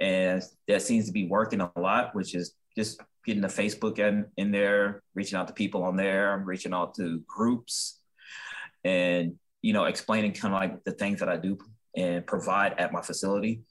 [0.00, 4.26] and that seems to be working a lot, which is just getting the Facebook in,
[4.36, 8.00] in there, reaching out to people on there, reaching out to groups,
[8.84, 11.58] and you know explaining kind of like the things that I do
[11.96, 13.62] and provide at my facility.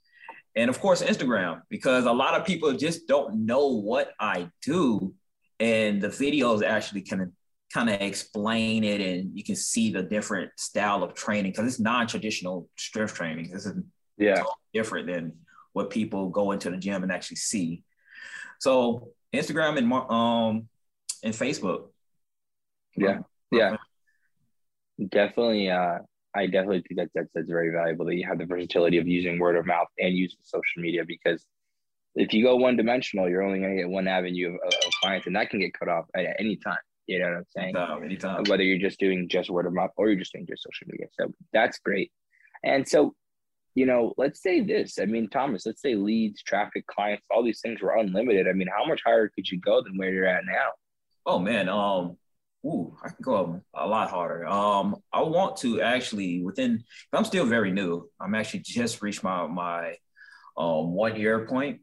[0.55, 5.13] And of course, Instagram, because a lot of people just don't know what I do.
[5.59, 7.29] And the videos actually kind of
[7.73, 11.79] kind of explain it and you can see the different style of training because it's
[11.79, 13.49] non-traditional strength training.
[13.51, 13.73] This is
[14.17, 15.33] yeah totally different than
[15.73, 17.83] what people go into the gym and actually see.
[18.59, 20.67] So Instagram and um
[21.23, 21.87] and Facebook.
[22.95, 23.19] Yeah.
[23.51, 23.77] Yeah
[25.09, 25.97] definitely uh
[26.35, 29.39] i definitely think that that's, that's very valuable that you have the versatility of using
[29.39, 31.45] word of mouth and using social media because
[32.15, 35.25] if you go one dimensional you're only going to get one avenue of, of, clients
[35.27, 36.77] and that can get cut off at any time
[37.07, 37.75] You know what I'm saying?
[37.75, 38.43] Anytime, anytime.
[38.47, 41.07] Whether you're just doing just word of mouth or you're just doing just social media.
[41.19, 42.11] So that's great.
[42.63, 43.13] And so,
[43.75, 44.99] you know, let's say this.
[44.99, 48.47] I mean, Thomas, let's say leads, traffic, clients, all these things were unlimited.
[48.47, 50.69] I mean, how much higher could you go than where you're at now?
[51.25, 52.17] Oh man, um,
[52.65, 54.45] ooh, I can go a lot harder.
[54.45, 56.83] Um, I want to actually within.
[57.11, 58.09] I'm still very new.
[58.19, 59.95] I'm actually just reached my my
[60.57, 61.81] um, one year point.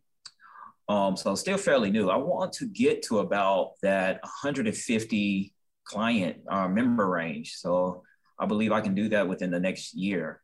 [0.88, 2.10] Um, so still fairly new.
[2.10, 7.54] I want to get to about that 150 client uh, member range.
[7.54, 8.02] So
[8.38, 10.40] I believe I can do that within the next year.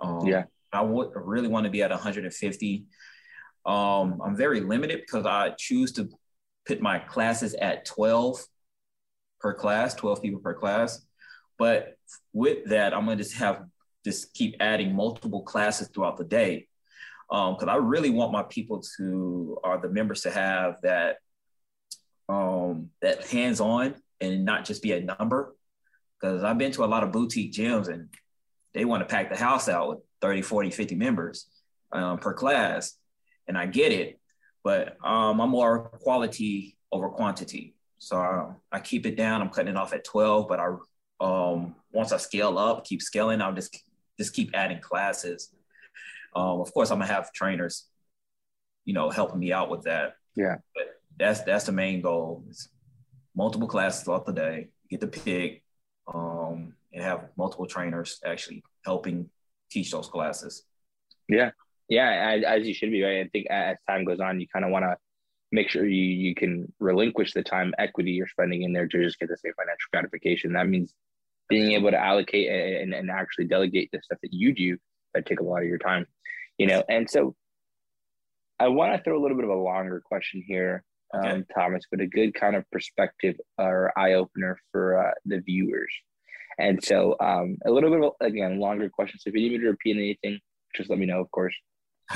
[0.00, 0.44] Um, yeah.
[0.72, 2.84] I would really want to be at 150.
[3.66, 6.08] Um, I'm very limited because I choose to
[6.66, 8.42] put my classes at 12
[9.42, 11.04] per class, 12 people per class.
[11.58, 11.96] But
[12.32, 13.64] with that, I'm going to just have
[14.04, 16.66] just keep adding multiple classes throughout the day
[17.28, 21.16] because um, I really want my people to, or the members to have that
[22.28, 25.54] um, that hands on and not just be a number.
[26.20, 28.08] Because I've been to a lot of boutique gyms and
[28.74, 31.46] they want to pack the house out with 30, 40, 50 members
[31.90, 32.94] um, per class.
[33.48, 34.20] And I get it,
[34.62, 37.74] but um, I'm more quality over quantity.
[38.02, 39.40] So I, I, keep it down.
[39.40, 40.74] I'm cutting it off at 12, but I
[41.20, 43.78] um, once I scale up, keep scaling, I'll just
[44.18, 45.54] just keep adding classes.
[46.34, 47.86] Um, of course, I'm gonna have trainers,
[48.84, 50.14] you know, helping me out with that.
[50.34, 50.56] Yeah.
[50.74, 52.42] But that's that's the main goal.
[52.48, 52.70] It's
[53.36, 54.70] multiple classes throughout the day.
[54.90, 55.62] Get the pick,
[56.12, 59.30] um, and have multiple trainers actually helping
[59.70, 60.64] teach those classes.
[61.28, 61.52] Yeah,
[61.88, 63.04] yeah, as, as you should be.
[63.04, 63.20] Right.
[63.20, 64.96] I think as time goes on, you kind of want to
[65.52, 69.18] make sure you you can relinquish the time equity you're spending in there to just
[69.18, 70.54] get the same financial gratification.
[70.54, 70.92] That means
[71.48, 74.76] being able to allocate and, and actually delegate the stuff that you do
[75.12, 76.06] that take a lot of your time
[76.58, 76.82] you know?
[76.88, 77.34] And so
[78.60, 80.84] i want to throw a little bit of a longer question here
[81.16, 81.30] okay.
[81.30, 85.92] um, thomas but a good kind of perspective or eye opener for uh, the viewers.
[86.58, 89.18] And so um, a little bit of again longer question.
[89.18, 90.38] So if you need me to repeat anything
[90.76, 91.54] just let me know of course.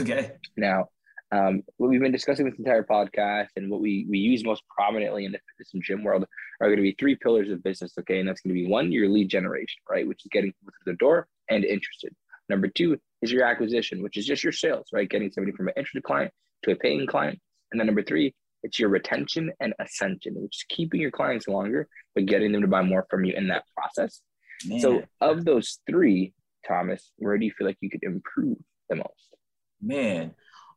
[0.01, 0.33] Okay.
[0.57, 0.89] Now
[1.33, 5.25] um, what we've been discussing this entire podcast and what we, we use most prominently
[5.25, 6.25] in the fitness and gym world
[6.61, 7.95] are going to be three pillars of business.
[7.99, 8.21] Okay.
[8.21, 10.07] And that's going to be one, your lead generation, right?
[10.07, 12.15] Which is getting people through the door and interested.
[12.49, 15.09] Number two is your acquisition, which is just your sales, right?
[15.09, 17.41] Getting somebody from an interested client to a paying client.
[17.73, 21.89] And then number three, it's your retention and ascension, which is keeping your clients longer,
[22.15, 24.21] but getting them to buy more from you in that process.
[24.65, 24.81] Man.
[24.81, 26.33] So, of those three,
[26.67, 28.57] Thomas, where do you feel like you could improve
[28.89, 29.37] the most?
[29.83, 30.35] Man,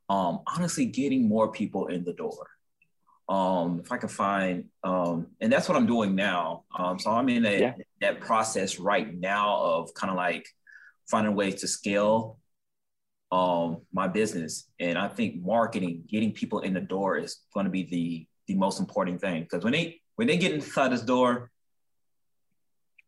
[0.10, 2.50] um, honestly, getting more people in the door.
[3.30, 6.63] Um, if I can find, um, and that's what I'm doing now.
[6.76, 7.74] Um, so I'm in a, yeah.
[8.02, 10.48] that process right now of kind of like
[11.08, 12.39] finding ways to scale
[13.32, 14.67] um, my business.
[14.80, 18.56] And I think marketing, getting people in the door is going to be the the
[18.56, 21.52] most important thing because when they when they get inside this door,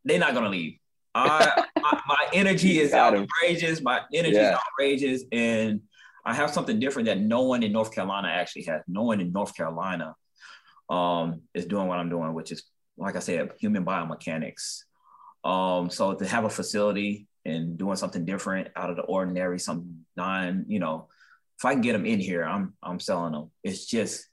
[0.06, 0.78] they're not going to leave.
[1.16, 3.82] I, my, my, energy is outrageous.
[3.82, 4.52] My energy yeah.
[4.52, 5.82] is outrageous, and
[6.26, 8.82] I have something different that no one in North Carolina actually has.
[8.88, 10.16] No one in North Carolina
[10.90, 12.64] um, is doing what I'm doing, which is,
[12.98, 14.84] like I said, human biomechanics.
[15.44, 20.06] Um, so to have a facility and doing something different out of the ordinary, some
[20.16, 21.08] non, you know,
[21.58, 23.52] if I can get them in here, I'm I'm selling them.
[23.64, 24.28] It's just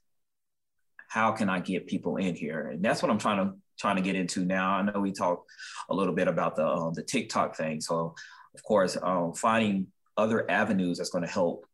[1.07, 4.01] how can I get people in here, and that's what I'm trying to trying to
[4.01, 4.71] get into now.
[4.71, 5.49] I know we talked
[5.89, 8.15] a little bit about the um, the TikTok thing, so
[8.55, 11.65] of course, um, finding other avenues that's going to help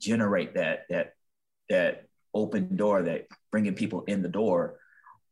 [0.00, 1.14] generate that that
[1.68, 4.78] that open door that bringing people in the door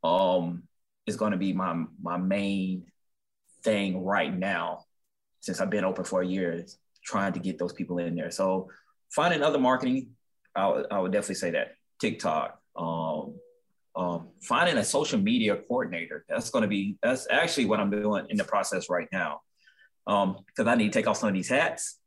[0.05, 0.65] um,
[1.07, 2.85] is going to be my my main
[3.63, 4.85] thing right now
[5.41, 6.65] since I've been open for a year,
[7.05, 8.31] trying to get those people in there.
[8.31, 8.69] So
[9.11, 10.11] finding other marketing,
[10.55, 13.35] I, w- I would definitely say that TikTok, um,
[13.97, 16.25] um, finding a social media coordinator.
[16.29, 19.41] That's going to be, that's actually what I'm doing in the process right now.
[20.07, 21.99] Um, cause I need to take off some of these hats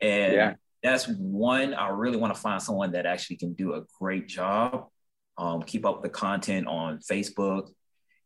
[0.00, 0.54] and yeah.
[0.82, 4.86] That's one, I really want to find someone that actually can do a great job.
[5.36, 7.68] Um, keep up the content on Facebook,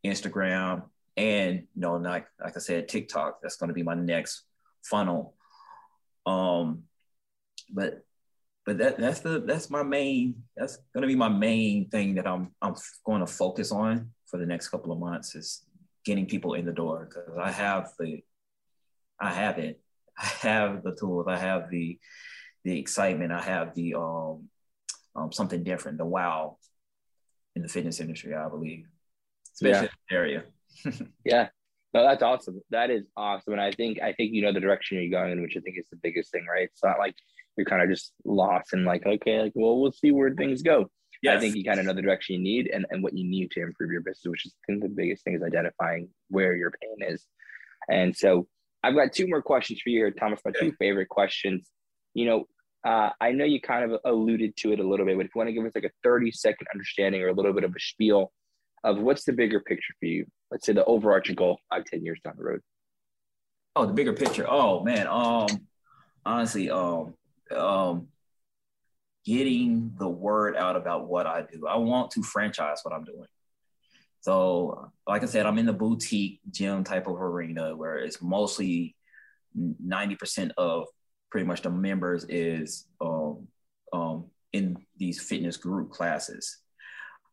[0.04, 0.84] Instagram,
[1.16, 3.38] and you know, like like I said, TikTok.
[3.42, 4.42] That's going to be my next
[4.82, 5.34] funnel.
[6.26, 6.84] Um,
[7.70, 8.04] but
[8.66, 12.26] but that that's the that's my main that's going to be my main thing that
[12.26, 15.64] I'm I'm going to focus on for the next couple of months is
[16.04, 18.22] getting people in the door because I have the
[19.20, 19.80] I have it
[20.18, 21.98] I have the tools I have the
[22.64, 24.48] the excitement I have the um,
[25.14, 26.58] um something different the wow
[27.54, 28.86] in the fitness industry I believe
[29.54, 30.16] especially yeah.
[30.16, 30.44] area
[31.24, 31.48] yeah.
[31.92, 32.60] No, that's awesome.
[32.70, 33.52] That is awesome.
[33.52, 35.78] And I think I think you know the direction you're going in, which I think
[35.78, 36.64] is the biggest thing, right?
[36.64, 37.14] It's not like
[37.56, 40.90] you're kind of just lost and like, okay, like, well, we'll see where things go.
[41.22, 41.36] yes.
[41.36, 43.52] I think you kind of know the direction you need and, and what you need
[43.52, 46.72] to improve your business, which is I think the biggest thing is identifying where your
[46.82, 47.24] pain is.
[47.88, 48.48] And so
[48.82, 50.40] I've got two more questions for you here, Thomas.
[50.44, 51.70] My two favorite questions.
[52.14, 52.44] You know,
[52.84, 55.38] uh, I know you kind of alluded to it a little bit, but if you
[55.38, 57.80] want to give us like a 30 second understanding or a little bit of a
[57.80, 58.32] spiel
[58.82, 62.20] of what's the bigger picture for you, let's say the overarching goal five, 10 years
[62.22, 62.60] down the road.
[63.74, 64.46] Oh, the bigger picture.
[64.48, 65.06] Oh man.
[65.06, 65.46] Um,
[66.26, 67.14] honestly, um,
[67.50, 68.08] um,
[69.24, 71.66] getting the word out about what I do.
[71.66, 73.26] I want to franchise what I'm doing.
[74.20, 78.96] So, like I said, I'm in the boutique gym type of arena where it's mostly
[79.56, 80.86] 90% of
[81.34, 83.48] pretty much the members is um,
[83.92, 86.58] um, in these fitness group classes.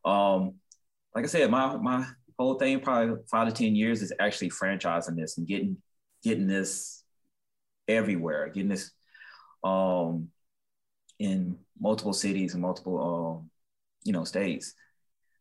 [0.04, 0.54] Um,
[1.14, 2.04] like I said, my my
[2.36, 5.76] whole thing probably five to ten years is actually franchising this and getting
[6.24, 7.04] getting this
[7.86, 8.90] everywhere, getting this
[9.62, 10.30] um,
[11.20, 13.50] in multiple cities and multiple um,
[14.02, 14.74] you know states.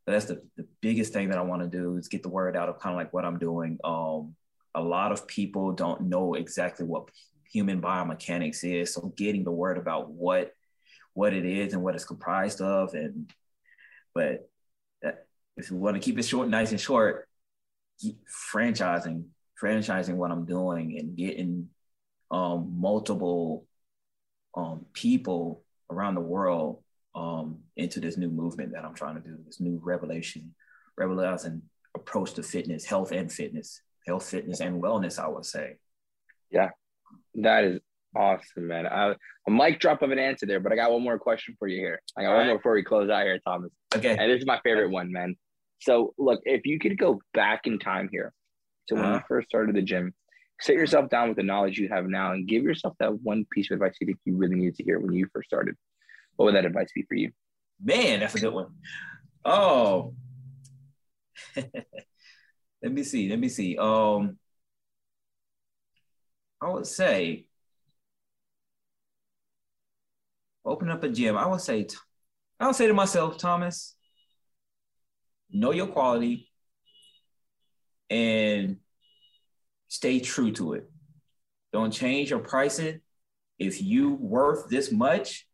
[0.05, 2.55] But that's the, the biggest thing that I want to do is get the word
[2.55, 3.79] out of kind of like what I'm doing.
[3.83, 4.35] Um,
[4.75, 7.09] a lot of people don't know exactly what
[7.51, 8.93] human biomechanics is.
[8.93, 10.53] So getting the word about what
[11.13, 13.31] what it is and what it's comprised of, and
[14.13, 14.49] but
[15.01, 15.25] that,
[15.57, 17.27] if you want to keep it short, nice and short,
[18.53, 19.25] franchising,
[19.61, 21.69] franchising what I'm doing and getting
[22.29, 23.65] um, multiple
[24.55, 26.81] um, people around the world
[27.13, 30.53] um, into this new movement that I'm trying to do, this new revelation,
[30.97, 31.63] revelation
[31.95, 35.77] approach to fitness, health and fitness, health, fitness, and wellness, I would say.
[36.49, 36.69] Yeah,
[37.35, 37.79] that is
[38.15, 38.87] awesome, man.
[38.87, 39.15] I,
[39.47, 41.79] a mic drop of an answer there, but I got one more question for you
[41.79, 42.01] here.
[42.17, 42.47] I got All one right.
[42.47, 43.71] more before we close out here, Thomas.
[43.95, 44.15] Okay.
[44.17, 45.35] And this is my favorite one, man.
[45.81, 48.33] So, look, if you could go back in time here
[48.87, 49.25] to when uh, you uh-huh.
[49.27, 50.13] first started the gym,
[50.59, 53.71] sit yourself down with the knowledge you have now and give yourself that one piece
[53.71, 55.75] of advice you think you really needed to hear when you first started.
[56.35, 57.31] What would that advice be for you?
[57.83, 58.67] Man, that's a good one.
[59.43, 60.13] Oh,
[61.55, 63.27] let me see.
[63.27, 63.75] Let me see.
[63.77, 64.37] Um,
[66.61, 67.45] I would say
[70.63, 71.37] open up a gym.
[71.37, 71.87] I would say,
[72.59, 73.95] I would say to myself, Thomas,
[75.49, 76.49] know your quality
[78.09, 78.77] and
[79.87, 80.89] stay true to it.
[81.73, 83.01] Don't change your pricing.
[83.57, 85.47] If you worth this much,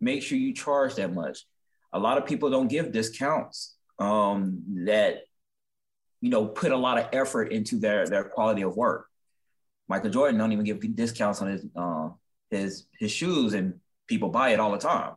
[0.00, 1.44] make sure you charge that much.
[1.92, 5.22] A lot of people don't give discounts um, that
[6.20, 9.06] you know put a lot of effort into their their quality of work.
[9.92, 12.08] Michael Jordan don't even give discounts on his uh,
[12.48, 13.74] his his shoes, and
[14.06, 15.12] people buy it all the time.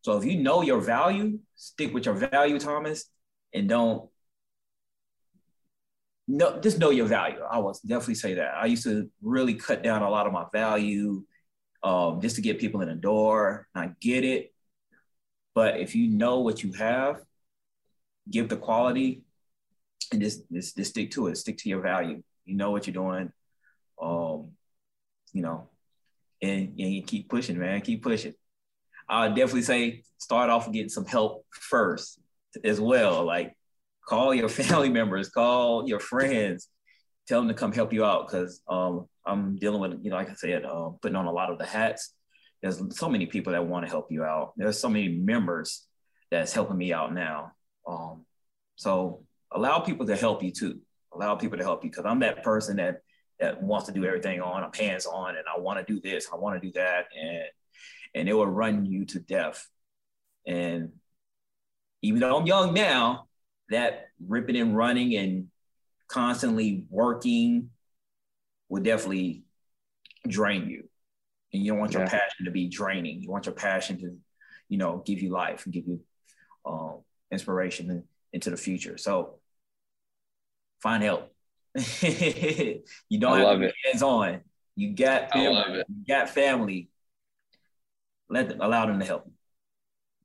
[0.00, 3.04] So if you know your value, stick with your value, Thomas,
[3.54, 4.10] and don't
[6.26, 7.42] no just know your value.
[7.48, 8.56] I will definitely say that.
[8.56, 11.22] I used to really cut down a lot of my value
[11.84, 13.68] um, just to get people in the door.
[13.72, 14.52] I get it,
[15.54, 17.20] but if you know what you have,
[18.28, 19.22] give the quality,
[20.10, 21.36] and just, just just stick to it.
[21.36, 22.20] Stick to your value.
[22.44, 23.30] You know what you're doing
[24.00, 24.50] um,
[25.32, 25.68] you know,
[26.40, 28.34] and, and you keep pushing, man, keep pushing.
[29.08, 32.20] I would definitely say start off getting some help first
[32.64, 33.24] as well.
[33.24, 33.56] Like
[34.06, 36.68] call your family members, call your friends,
[37.26, 40.30] tell them to come help you out because um, I'm dealing with, you know, like
[40.30, 42.14] I said, uh, putting on a lot of the hats.
[42.60, 44.52] There's so many people that want to help you out.
[44.56, 45.84] There's so many members
[46.30, 47.52] that's helping me out now.
[47.86, 48.24] Um,
[48.76, 50.80] so allow people to help you too.
[51.12, 53.02] Allow people to help you because I'm that person that
[53.42, 54.62] that wants to do everything on.
[54.62, 56.28] I'm hands on, and I want to do this.
[56.32, 57.42] I want to do that, and
[58.14, 59.68] and it will run you to death.
[60.46, 60.92] And
[62.02, 63.26] even though I'm young now,
[63.70, 65.48] that ripping and running and
[66.06, 67.70] constantly working
[68.68, 69.42] will definitely
[70.28, 70.88] drain you.
[71.52, 73.22] And you don't want your passion to be draining.
[73.22, 74.16] You want your passion to,
[74.68, 76.00] you know, give you life and give you
[76.64, 77.00] um,
[77.32, 78.96] inspiration into the future.
[78.98, 79.38] So
[80.80, 81.31] find help.
[82.02, 84.40] you don't I have to hands on.
[84.76, 85.82] You got family.
[85.88, 86.88] You got family.
[88.28, 89.30] Let them allow them to help.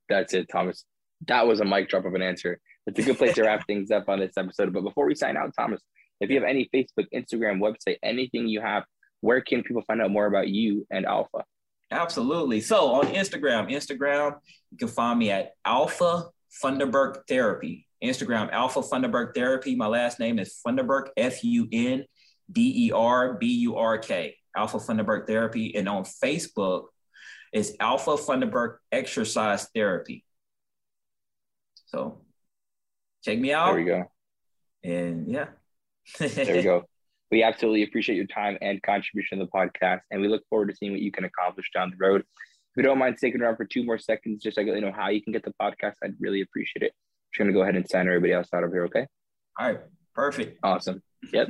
[0.09, 0.85] That's it, Thomas.
[1.27, 2.59] That was a mic drop of an answer.
[2.85, 4.73] It's a good place to wrap things up on this episode.
[4.73, 5.81] But before we sign out, Thomas,
[6.21, 8.83] if you have any Facebook, Instagram, website, anything you have,
[9.21, 11.43] where can people find out more about you and Alpha?
[11.91, 12.61] Absolutely.
[12.61, 14.35] So on Instagram, Instagram,
[14.71, 16.25] you can find me at Alpha
[16.63, 17.86] Funderburk Therapy.
[18.03, 19.75] Instagram, Alpha Funderburk Therapy.
[19.75, 22.05] My last name is Funderburk, F U N
[22.51, 25.75] D E R B U R K, Alpha Funderburk Therapy.
[25.75, 26.85] And on Facebook,
[27.51, 30.23] it's Alpha Funderburk Exercise Therapy.
[31.87, 32.21] So
[33.23, 33.67] check me out.
[33.67, 34.11] There we go.
[34.83, 35.47] And yeah.
[36.19, 36.83] there we go.
[37.29, 40.01] We absolutely appreciate your time and contribution to the podcast.
[40.11, 42.21] And we look forward to seeing what you can accomplish down the road.
[42.21, 45.09] If you don't mind sticking around for two more seconds, just like you know how
[45.09, 46.93] you can get the podcast, I'd really appreciate it.
[47.39, 48.85] I'm gonna go ahead and sign everybody else out of here.
[48.85, 49.05] Okay.
[49.59, 49.79] All right.
[50.13, 50.59] Perfect.
[50.63, 51.01] Awesome.
[51.31, 51.49] Yep.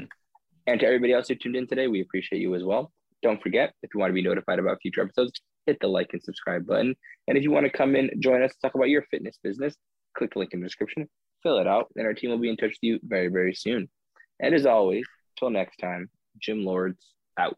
[0.67, 2.91] And to everybody else who tuned in today, we appreciate you as well.
[3.23, 6.21] Don't forget, if you want to be notified about future episodes, hit the like and
[6.21, 6.95] subscribe button.
[7.27, 9.75] And if you want to come in, join us, talk about your fitness business,
[10.17, 11.07] click the link in the description,
[11.43, 13.89] fill it out, and our team will be in touch with you very, very soon.
[14.39, 15.05] And as always,
[15.37, 16.09] till next time,
[16.39, 17.57] Gym Lords out.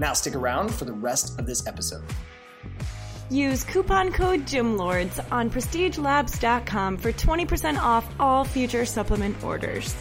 [0.00, 2.02] Now stick around for the rest of this episode.
[3.28, 9.94] Use coupon code GYMLORDS on prestigelabs.com for 20% off all future supplement orders.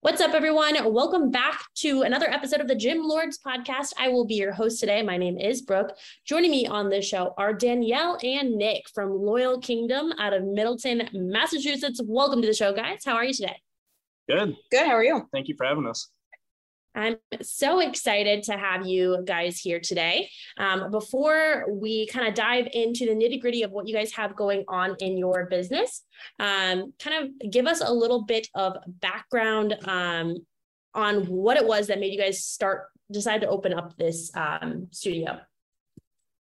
[0.00, 0.76] What's up, everyone?
[0.92, 3.92] Welcome back to another episode of the Gym Lords podcast.
[3.98, 5.02] I will be your host today.
[5.02, 5.96] My name is Brooke.
[6.24, 11.08] Joining me on this show are Danielle and Nick from Loyal Kingdom out of Middleton,
[11.12, 12.00] Massachusetts.
[12.04, 13.00] Welcome to the show, guys.
[13.04, 13.60] How are you today?
[14.28, 14.54] Good.
[14.70, 14.86] Good.
[14.86, 15.28] How are you?
[15.32, 16.08] Thank you for having us.
[16.96, 20.30] I'm so excited to have you guys here today.
[20.56, 24.34] Um, before we kind of dive into the nitty gritty of what you guys have
[24.34, 26.04] going on in your business,
[26.40, 30.38] um, kind of give us a little bit of background um,
[30.94, 34.88] on what it was that made you guys start decide to open up this um,
[34.90, 35.38] studio.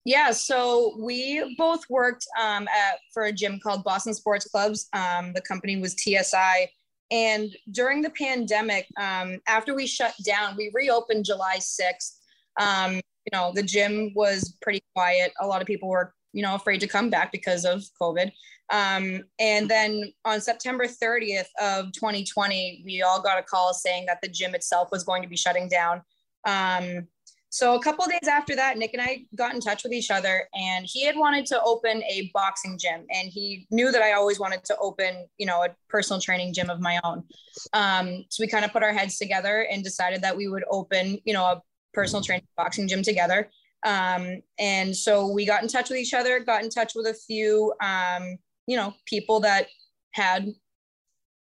[0.05, 4.89] Yeah, so we both worked um, at for a gym called Boston Sports Clubs.
[4.93, 6.71] Um, the company was TSI
[7.11, 12.19] and during the pandemic, um, after we shut down, we reopened July 6th.
[12.61, 15.33] Um, you know, the gym was pretty quiet.
[15.41, 18.31] A lot of people were, you know, afraid to come back because of COVID.
[18.73, 24.21] Um, and then on September 30th of 2020, we all got a call saying that
[24.23, 26.03] the gym itself was going to be shutting down.
[26.47, 27.09] Um,
[27.51, 30.49] so a couple days after that, Nick and I got in touch with each other,
[30.55, 34.39] and he had wanted to open a boxing gym, and he knew that I always
[34.39, 37.25] wanted to open, you know, a personal training gym of my own.
[37.73, 41.19] Um, so we kind of put our heads together and decided that we would open,
[41.25, 43.51] you know, a personal training boxing gym together.
[43.85, 47.15] Um, and so we got in touch with each other, got in touch with a
[47.15, 49.67] few, um, you know, people that
[50.13, 50.47] had,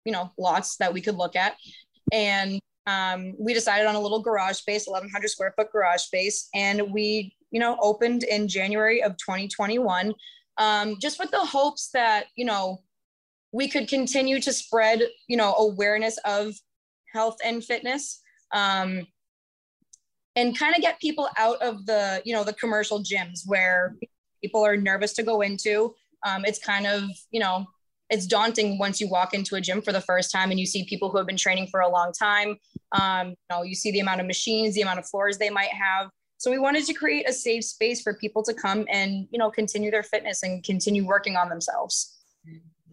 [0.04, 1.56] you know, lots that we could look at,
[2.12, 6.82] and um, we decided on a little garage space 1100 square foot garage space and
[6.92, 10.14] we you know opened in january of 2021
[10.58, 12.82] um, just with the hopes that you know
[13.52, 16.54] we could continue to spread you know awareness of
[17.14, 18.22] health and fitness
[18.54, 19.06] um,
[20.36, 23.96] and kind of get people out of the you know the commercial gyms where
[24.42, 25.94] people are nervous to go into.
[26.26, 27.66] Um, it's kind of you know
[28.14, 30.86] it's daunting once you walk into a gym for the first time and you see
[30.86, 32.56] people who have been training for a long time.
[32.92, 35.72] Um, you know, you see the amount of machines, the amount of floors they might
[35.72, 36.10] have.
[36.38, 39.50] So we wanted to create a safe space for people to come and you know
[39.50, 42.20] continue their fitness and continue working on themselves.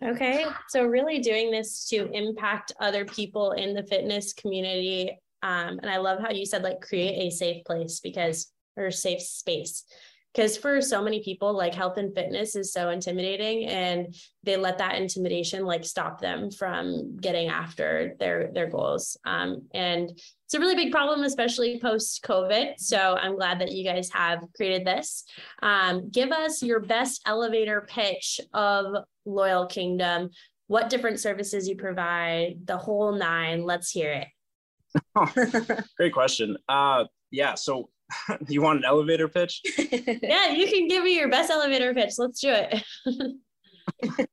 [0.03, 5.21] Okay, so really doing this to impact other people in the fitness community.
[5.43, 9.21] Um, and I love how you said like create a safe place because or safe
[9.21, 9.85] space
[10.33, 14.15] because for so many people like health and fitness is so intimidating and
[14.45, 19.17] they let that intimidation like stop them from getting after their their goals.
[19.25, 23.85] Um, and it's a really big problem especially post covid so i'm glad that you
[23.85, 25.25] guys have created this.
[25.63, 30.31] Um, give us your best elevator pitch of loyal kingdom.
[30.67, 35.87] What different services you provide the whole nine let's hear it.
[35.97, 36.57] Great question.
[36.69, 37.91] Uh yeah so
[38.49, 39.61] you want an elevator pitch?
[39.79, 42.15] yeah, you can give me your best elevator pitch.
[42.19, 42.83] Let's do it.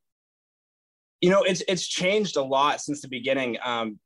[1.21, 3.57] you know, it's it's changed a lot since the beginning.
[3.63, 3.99] Um,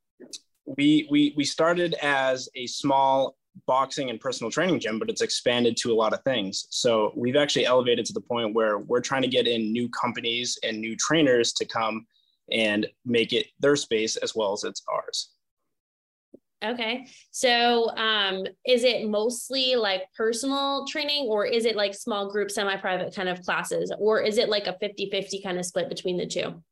[0.66, 5.76] we we we started as a small boxing and personal training gym, but it's expanded
[5.76, 6.66] to a lot of things.
[6.70, 10.58] So we've actually elevated to the point where we're trying to get in new companies
[10.62, 12.06] and new trainers to come
[12.50, 15.30] and make it their space as well as it's ours.
[16.64, 17.06] Okay.
[17.32, 23.14] So um is it mostly like personal training or is it like small group semi-private
[23.14, 26.62] kind of classes or is it like a 50-50 kind of split between the two?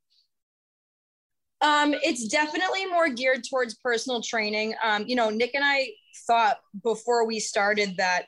[1.61, 4.75] Um it's definitely more geared towards personal training.
[4.85, 5.89] Um you know, Nick and I
[6.27, 8.27] thought before we started that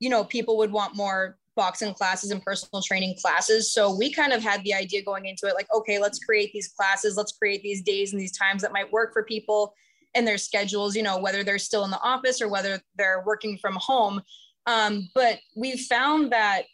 [0.00, 3.72] you know, people would want more boxing classes and personal training classes.
[3.72, 6.68] So we kind of had the idea going into it like, okay, let's create these
[6.68, 9.72] classes, let's create these days and these times that might work for people
[10.14, 13.58] and their schedules, you know, whether they're still in the office or whether they're working
[13.58, 14.22] from home.
[14.66, 16.64] Um, but we've found that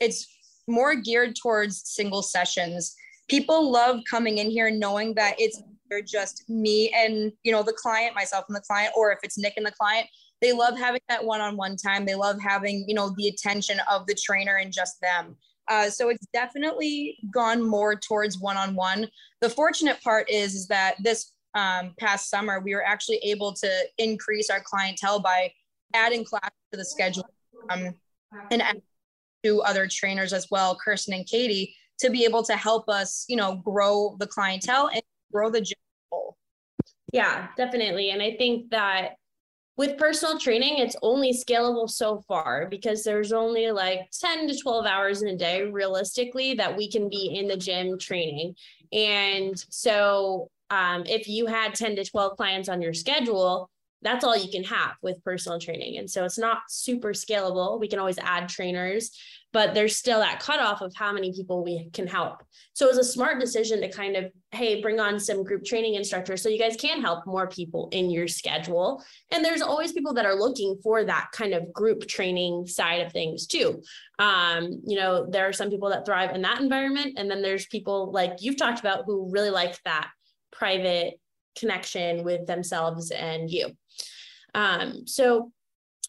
[0.00, 0.26] it's
[0.68, 2.94] more geared towards single sessions.
[3.28, 5.62] People love coming in here knowing that it's
[6.06, 9.54] just me and you know the client, myself and the client, or if it's Nick
[9.58, 10.08] and the client,
[10.42, 14.14] they love having that one-on-one time they love having you know the attention of the
[14.14, 15.36] trainer and just them
[15.68, 19.08] uh, so it's definitely gone more towards one-on-one
[19.40, 23.70] the fortunate part is, is that this um, past summer we were actually able to
[23.98, 25.50] increase our clientele by
[25.94, 27.28] adding class to the schedule
[27.70, 27.94] um,
[28.50, 28.62] and
[29.44, 33.36] to other trainers as well kirsten and katie to be able to help us you
[33.36, 35.76] know grow the clientele and grow the gym
[37.12, 39.16] yeah definitely and i think that
[39.76, 44.84] with personal training, it's only scalable so far because there's only like 10 to 12
[44.84, 48.54] hours in a day, realistically, that we can be in the gym training.
[48.92, 53.68] And so, um, if you had 10 to 12 clients on your schedule,
[54.00, 55.98] that's all you can have with personal training.
[55.98, 57.78] And so it's not super scalable.
[57.78, 59.10] We can always add trainers,
[59.52, 62.42] but there's still that cutoff of how many people we can help.
[62.72, 65.94] So it was a smart decision to kind of, hey, bring on some group training
[65.94, 69.04] instructors so you guys can help more people in your schedule.
[69.30, 73.12] And there's always people that are looking for that kind of group training side of
[73.12, 73.82] things too.
[74.18, 77.18] Um, you know, there are some people that thrive in that environment.
[77.18, 80.10] And then there's people like you've talked about who really like that
[80.52, 81.18] private
[81.58, 83.70] connection with themselves and you.
[84.54, 85.50] Um, so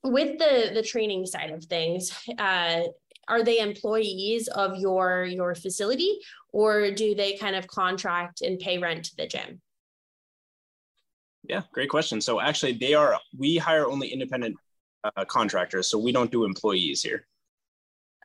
[0.04, 2.82] with the the training side of things, uh,
[3.28, 6.20] are they employees of your your facility
[6.52, 9.62] or do they kind of contract and pay rent to the gym?
[11.48, 12.22] Yeah, great question.
[12.22, 13.18] So actually, they are.
[13.38, 14.56] We hire only independent
[15.04, 17.28] uh, contractors, so we don't do employees here.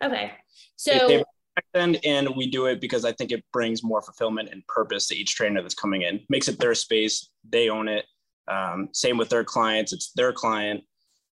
[0.03, 0.33] Okay,
[0.77, 1.25] so
[1.74, 5.34] and we do it because I think it brings more fulfillment and purpose to each
[5.34, 6.20] trainer that's coming in.
[6.28, 7.30] Makes it their space.
[7.48, 8.06] They own it.
[8.48, 9.92] Um, same with their clients.
[9.92, 10.82] It's their client.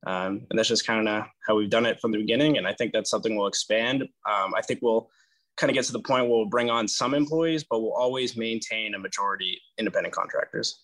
[0.06, 2.58] Um, and that's just kind of how we've done it from the beginning.
[2.58, 4.02] And I think that's something we'll expand.
[4.02, 5.08] Um, I think we'll
[5.56, 8.36] kind of get to the point where we'll bring on some employees, but we'll always
[8.36, 10.82] maintain a majority independent contractors.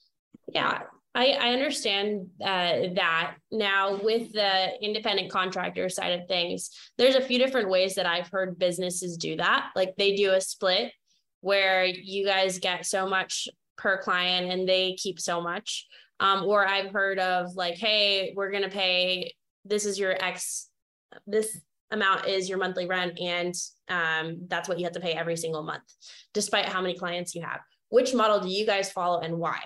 [0.49, 0.83] Yeah,
[1.15, 7.21] I, I understand uh, that now with the independent contractor side of things, there's a
[7.21, 9.71] few different ways that I've heard businesses do that.
[9.77, 10.93] Like they do a split
[11.41, 15.87] where you guys get so much per client and they keep so much.
[16.21, 19.35] Um, or I've heard of like, hey, we're gonna pay.
[19.65, 20.69] This is your X.
[21.27, 21.61] This
[21.91, 23.55] amount is your monthly rent, and
[23.89, 25.83] um, that's what you have to pay every single month,
[26.33, 27.61] despite how many clients you have.
[27.91, 29.61] Which model do you guys follow, and why?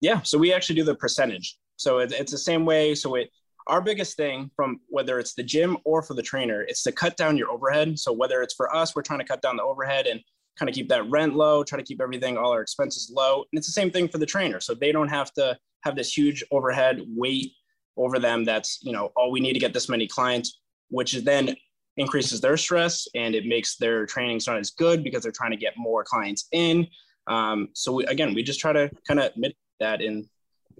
[0.00, 1.58] Yeah, so we actually do the percentage.
[1.76, 2.94] So it, it's the same way.
[2.94, 3.30] So it
[3.68, 7.16] our biggest thing from whether it's the gym or for the trainer, it's to cut
[7.16, 7.98] down your overhead.
[7.98, 10.20] So whether it's for us, we're trying to cut down the overhead and
[10.58, 13.44] kind of keep that rent low, try to keep everything, all our expenses low.
[13.52, 14.58] And it's the same thing for the trainer.
[14.60, 17.52] So they don't have to have this huge overhead weight
[17.96, 21.54] over them that's, you know, oh, we need to get this many clients, which then
[21.96, 25.56] increases their stress and it makes their trainings not as good because they're trying to
[25.56, 26.86] get more clients in.
[27.26, 29.32] Um, so we, again, we just try to kind of
[29.80, 30.26] that and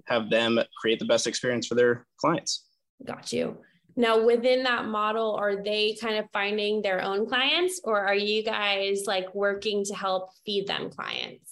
[0.05, 2.65] have them create the best experience for their clients.
[3.05, 3.57] Got you.
[3.95, 8.43] Now, within that model, are they kind of finding their own clients or are you
[8.43, 11.49] guys like working to help feed them clients?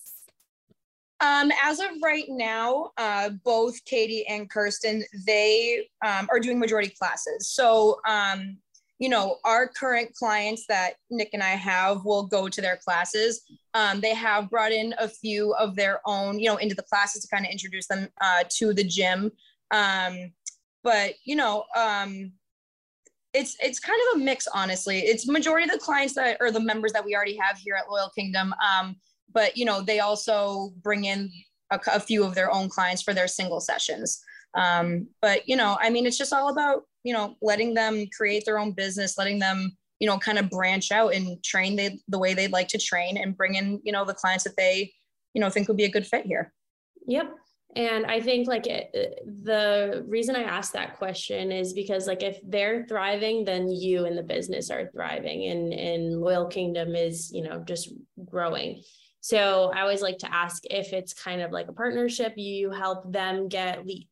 [1.20, 6.94] Um, as of right now, uh, both Katie and Kirsten, they um, are doing majority
[6.98, 7.50] classes.
[7.50, 8.58] So, um,
[9.00, 13.44] you know, our current clients that Nick and I have will go to their classes.
[13.74, 17.22] Um, they have brought in a few of their own, you know, into the classes
[17.22, 19.32] to kind of introduce them uh, to the gym.
[19.72, 20.32] Um,
[20.88, 22.32] but you know um
[23.34, 26.62] it's it's kind of a mix honestly it's majority of the clients that or the
[26.62, 28.96] members that we already have here at loyal kingdom um
[29.34, 31.30] but you know they also bring in
[31.72, 34.24] a, a few of their own clients for their single sessions
[34.56, 38.44] um but you know i mean it's just all about you know letting them create
[38.46, 42.20] their own business letting them you know kind of branch out and train they, the
[42.20, 44.92] way they'd like to train and bring in you know the clients that they
[45.34, 46.54] you know think would be a good fit here.
[47.08, 47.34] Yep.
[47.76, 48.94] And i think like it,
[49.44, 54.18] the reason i asked that question is because like if they're thriving then you and
[54.18, 57.94] the business are thriving and and loyal kingdom is you know just
[58.26, 58.82] growing.
[59.22, 63.12] So I always like to ask if it's kind of like a partnership, you help
[63.12, 64.08] them get lead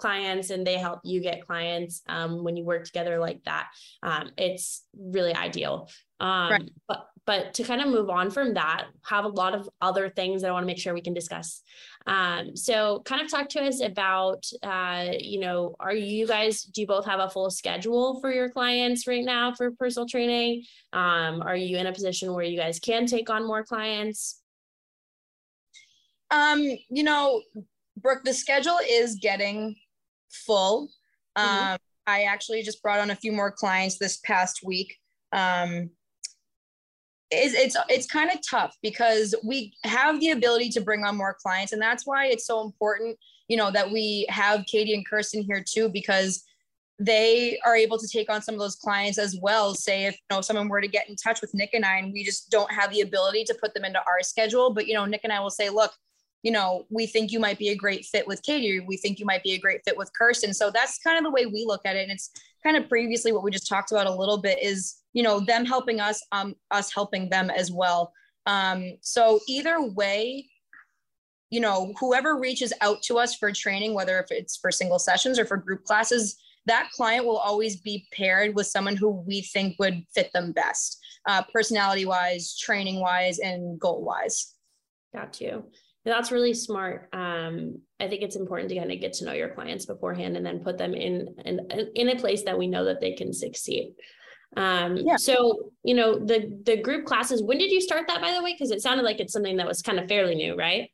[0.00, 3.68] clients and they help you get clients um, when you work together like that.
[4.02, 5.88] Um, it's really ideal.
[6.18, 6.70] Um, right.
[6.88, 10.42] But but to kind of move on from that, have a lot of other things
[10.42, 11.62] that I want to make sure we can discuss.
[12.06, 16.80] Um, so kind of talk to us about, uh, you know, are you guys, do
[16.80, 20.64] you both have a full schedule for your clients right now for personal training?
[20.92, 24.40] Um, are you in a position where you guys can take on more clients?
[26.32, 27.42] Um, you know,
[27.96, 29.76] Brooke, the schedule is getting
[30.30, 30.88] full.
[31.36, 31.48] Mm-hmm.
[31.48, 31.76] Um, mm-hmm.
[32.06, 34.96] I actually just brought on a few more clients this past week.
[35.32, 35.90] Um,
[37.30, 41.36] it's it's, it's kind of tough because we have the ability to bring on more
[41.40, 43.16] clients and that's why it's so important
[43.48, 46.42] you know that we have katie and kirsten here too because
[46.98, 50.36] they are able to take on some of those clients as well say if you
[50.36, 52.72] know someone were to get in touch with nick and i and we just don't
[52.72, 55.40] have the ability to put them into our schedule but you know nick and i
[55.40, 55.92] will say look
[56.42, 58.80] you know, we think you might be a great fit with Katie.
[58.80, 60.54] We think you might be a great fit with Kirsten.
[60.54, 62.02] So that's kind of the way we look at it.
[62.02, 62.30] And it's
[62.62, 65.66] kind of previously what we just talked about a little bit is, you know, them
[65.66, 68.12] helping us, um, us helping them as well.
[68.46, 70.48] Um, so either way,
[71.50, 75.38] you know, whoever reaches out to us for training, whether if it's for single sessions
[75.38, 76.36] or for group classes,
[76.66, 80.98] that client will always be paired with someone who we think would fit them best,
[81.26, 84.54] uh, personality wise, training wise, and goal wise.
[85.12, 85.64] Got you
[86.04, 87.08] that's really smart.
[87.12, 90.44] Um, I think it's important to kind of get to know your clients beforehand and
[90.44, 91.60] then put them in in,
[91.94, 93.94] in a place that we know that they can succeed.
[94.56, 95.16] Um, yeah.
[95.16, 97.42] So you know the the group classes.
[97.42, 98.54] When did you start that, by the way?
[98.54, 100.90] Because it sounded like it's something that was kind of fairly new, right?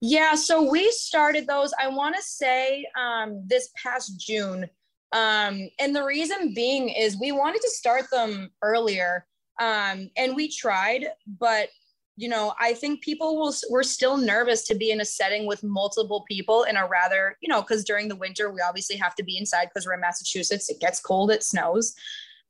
[0.00, 0.34] Yeah.
[0.34, 1.72] So we started those.
[1.80, 4.68] I want to say um, this past June,
[5.12, 9.26] um, and the reason being is we wanted to start them earlier,
[9.60, 11.06] um, and we tried,
[11.38, 11.68] but
[12.16, 15.62] you know, I think people will, we're still nervous to be in a setting with
[15.62, 19.22] multiple people in a rather, you know, because during the winter, we obviously have to
[19.22, 20.70] be inside because we're in Massachusetts.
[20.70, 21.94] It gets cold, it snows.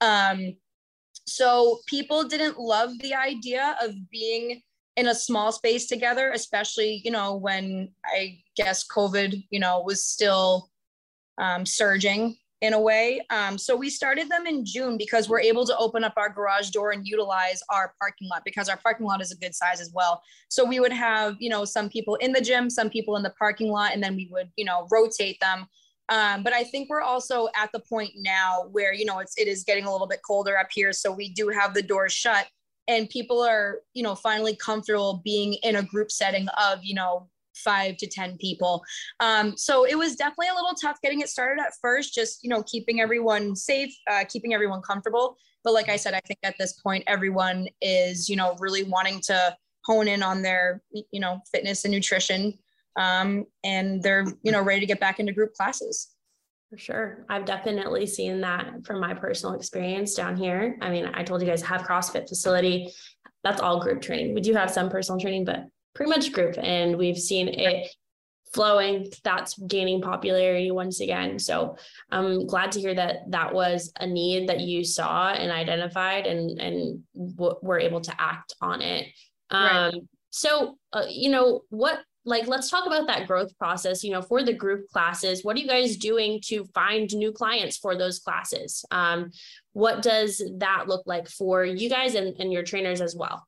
[0.00, 0.56] Um,
[1.26, 4.62] so people didn't love the idea of being
[4.96, 10.04] in a small space together, especially, you know, when I guess COVID, you know, was
[10.04, 10.70] still
[11.38, 12.36] um, surging
[12.66, 13.24] in a way.
[13.30, 16.70] Um, so we started them in June because we're able to open up our garage
[16.70, 19.92] door and utilize our parking lot because our parking lot is a good size as
[19.94, 20.20] well.
[20.48, 23.34] So we would have, you know, some people in the gym, some people in the
[23.38, 25.66] parking lot, and then we would, you know, rotate them.
[26.08, 29.46] Um, but I think we're also at the point now where, you know, it's, it
[29.46, 30.92] is getting a little bit colder up here.
[30.92, 32.46] So we do have the doors shut
[32.88, 37.28] and people are, you know, finally comfortable being in a group setting of, you know,
[37.56, 38.84] five to 10 people.
[39.20, 42.50] Um, so it was definitely a little tough getting it started at first, just, you
[42.50, 45.36] know, keeping everyone safe, uh, keeping everyone comfortable.
[45.64, 49.20] But like I said, I think at this point, everyone is, you know, really wanting
[49.26, 52.54] to hone in on their, you know, fitness and nutrition.
[52.96, 56.16] Um, and they're, you know, ready to get back into group classes.
[56.70, 57.24] For sure.
[57.28, 60.76] I've definitely seen that from my personal experience down here.
[60.80, 62.92] I mean, I told you guys have CrossFit facility.
[63.44, 64.34] That's all group training.
[64.34, 65.66] We do have some personal training, but
[65.96, 67.88] pretty much group and we've seen it
[68.52, 69.10] flowing.
[69.24, 71.38] That's gaining popularity once again.
[71.38, 71.76] So
[72.10, 76.60] i'm glad to hear that that was a need that you saw and identified and
[76.60, 77.02] and
[77.36, 79.06] w- were able to act on it.
[79.50, 79.94] Um right.
[80.30, 84.42] so uh, you know what like let's talk about that growth process you know for
[84.42, 85.44] the group classes.
[85.44, 88.84] What are you guys doing to find new clients for those classes?
[88.90, 89.30] Um,
[89.72, 93.46] what does that look like for you guys and, and your trainers as well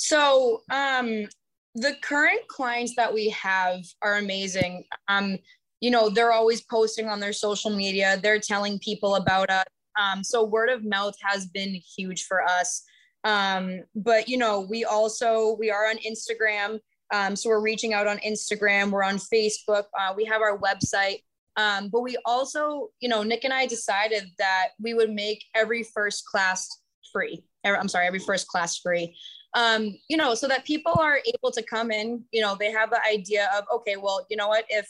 [0.00, 1.26] so um,
[1.74, 4.84] the current clients that we have are amazing.
[5.08, 5.36] Um,
[5.80, 8.18] you know, they're always posting on their social media.
[8.22, 9.66] They're telling people about us.
[10.00, 12.82] Um, so word of mouth has been huge for us.
[13.24, 16.80] Um, but you know, we also we are on Instagram.
[17.12, 18.90] Um, so we're reaching out on Instagram.
[18.90, 19.84] We're on Facebook.
[19.98, 21.24] Uh, we have our website.
[21.58, 25.82] Um, but we also, you know, Nick and I decided that we would make every
[25.82, 26.66] first class
[27.12, 27.44] free.
[27.66, 29.14] I'm sorry, every first class free
[29.54, 32.90] um, you know, so that people are able to come in, you know, they have
[32.90, 34.88] the idea of, okay, well, you know what, if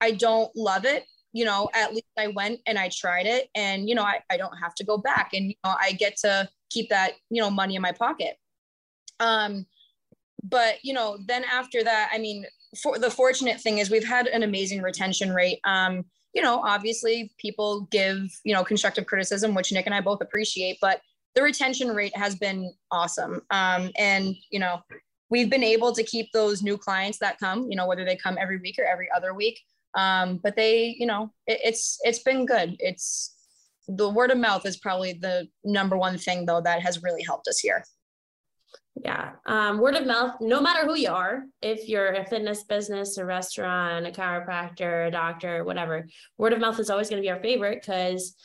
[0.00, 3.88] I don't love it, you know, at least I went and I tried it and,
[3.88, 6.48] you know, I, I don't have to go back and, you know, I get to
[6.70, 8.36] keep that, you know, money in my pocket.
[9.20, 9.66] Um,
[10.42, 12.44] but, you know, then after that, I mean,
[12.80, 15.60] for the fortunate thing is we've had an amazing retention rate.
[15.64, 20.20] Um, you know, obviously people give, you know, constructive criticism, which Nick and I both
[20.20, 21.00] appreciate, but
[21.34, 23.42] the retention rate has been awesome.
[23.50, 24.80] Um, and, you know,
[25.30, 28.38] we've been able to keep those new clients that come, you know, whether they come
[28.40, 29.60] every week or every other week.
[29.94, 32.76] Um, but they, you know, it, it's, it's been good.
[32.78, 33.34] It's
[33.88, 37.48] the word of mouth is probably the number one thing though, that has really helped
[37.48, 37.84] us here.
[39.04, 39.32] Yeah.
[39.46, 43.24] Um, word of mouth, no matter who you are, if you're a fitness business, a
[43.24, 46.06] restaurant, a chiropractor, a doctor, whatever,
[46.38, 48.36] word of mouth is always going to be our favorite because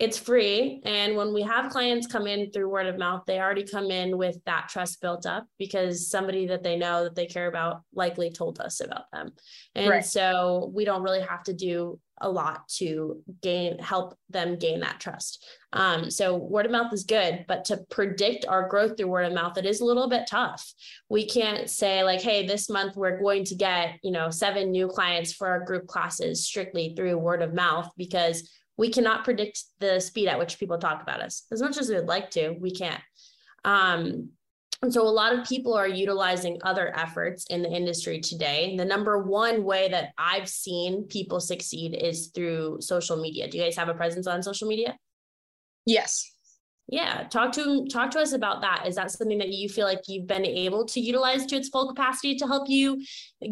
[0.00, 0.80] it's free.
[0.86, 4.16] And when we have clients come in through word of mouth, they already come in
[4.16, 8.30] with that trust built up because somebody that they know that they care about likely
[8.30, 9.32] told us about them.
[9.74, 10.04] And right.
[10.04, 15.00] so we don't really have to do a lot to gain help them gain that
[15.00, 15.44] trust.
[15.72, 19.32] Um, so word of mouth is good, but to predict our growth through word of
[19.32, 20.72] mouth, it is a little bit tough.
[21.08, 24.88] We can't say like, hey, this month we're going to get, you know, seven new
[24.88, 28.50] clients for our group classes strictly through word of mouth because
[28.80, 31.44] we cannot predict the speed at which people talk about us.
[31.52, 33.02] As much as we would like to we can't.
[33.62, 34.30] Um,
[34.80, 38.74] and so a lot of people are utilizing other efforts in the industry today.
[38.78, 43.48] The number one way that i've seen people succeed is through social media.
[43.48, 44.96] Do you guys have a presence on social media?
[45.84, 46.34] Yes.
[46.88, 48.84] Yeah talk to talk to us about that.
[48.86, 51.88] Is that something that you feel like you've been able to utilize to its full
[51.88, 53.04] capacity to help you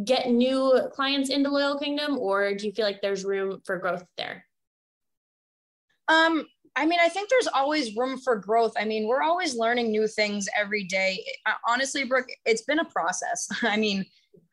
[0.07, 4.07] get new clients into loyal kingdom or do you feel like there's room for growth
[4.17, 4.47] there
[6.09, 6.47] um,
[6.77, 8.73] I mean, I think there's always room for growth.
[8.79, 11.25] I mean, we're always learning new things every day.
[11.67, 13.49] Honestly, Brooke, it's been a process.
[13.63, 14.05] I mean,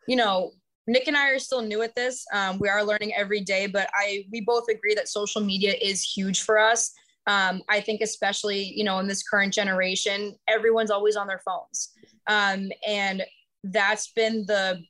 [0.08, 0.52] you know,
[0.88, 2.26] Nick and I are still new at this.
[2.34, 6.04] Um, we are learning every day, but I we both agree that social media is
[6.04, 6.92] huge for us.
[7.28, 11.92] Um, I think especially you know in this current generation, everyone's always on their phones,
[12.28, 13.24] um, and
[13.64, 14.84] that's been the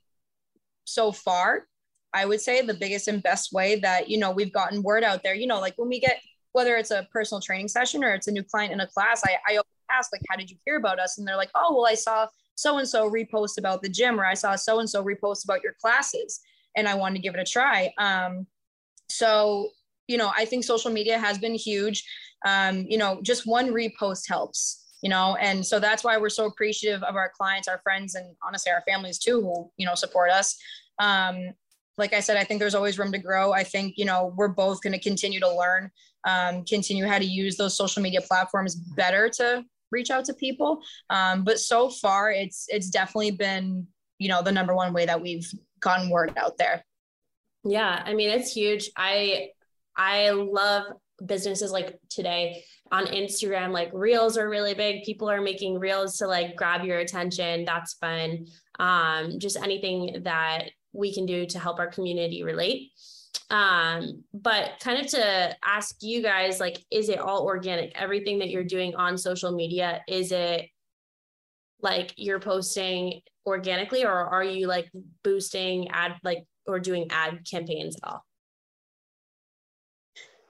[0.84, 1.68] so far.
[2.14, 5.24] I would say the biggest and best way that you know we've gotten word out
[5.24, 5.36] there.
[5.36, 6.20] You know, like when we get
[6.56, 9.36] whether it's a personal training session or it's a new client in a class, I,
[9.46, 9.60] I
[9.92, 11.18] ask like, how did you hear about us?
[11.18, 14.56] And they're like, oh, well, I saw so-and-so repost about the gym, or I saw
[14.56, 16.40] so-and-so repost about your classes
[16.78, 17.92] and I wanted to give it a try.
[17.98, 18.48] Um,
[19.10, 19.68] so,
[20.08, 22.08] you know, I think social media has been huge.
[22.46, 26.46] Um, you know, just one repost helps, you know, and so that's why we're so
[26.46, 30.30] appreciative of our clients, our friends, and honestly, our families too, who, you know, support
[30.30, 30.58] us.
[31.00, 31.52] Um,
[31.98, 33.52] like I said, I think there's always room to grow.
[33.52, 35.92] I think, you know, we're both going to continue to learn
[36.26, 40.82] um, continue how to use those social media platforms better to reach out to people.
[41.10, 45.22] Um, but so far, it's it's definitely been you know the number one way that
[45.22, 45.50] we've
[45.80, 46.84] gotten word out there.
[47.64, 48.90] Yeah, I mean it's huge.
[48.98, 49.50] I
[49.96, 50.86] I love
[51.26, 55.04] businesses like today on Instagram, like reels are really big.
[55.04, 57.66] People are making reels to like grab your attention.
[57.66, 58.46] That's fun.
[58.80, 62.92] Um, just anything that we can do to help our community relate
[63.50, 67.92] um but kind of to ask you guys like is it all organic?
[67.96, 70.68] Everything that you're doing on social media is it
[71.82, 74.90] like you're posting organically or are you like
[75.24, 78.26] boosting ad like or doing ad campaigns at all?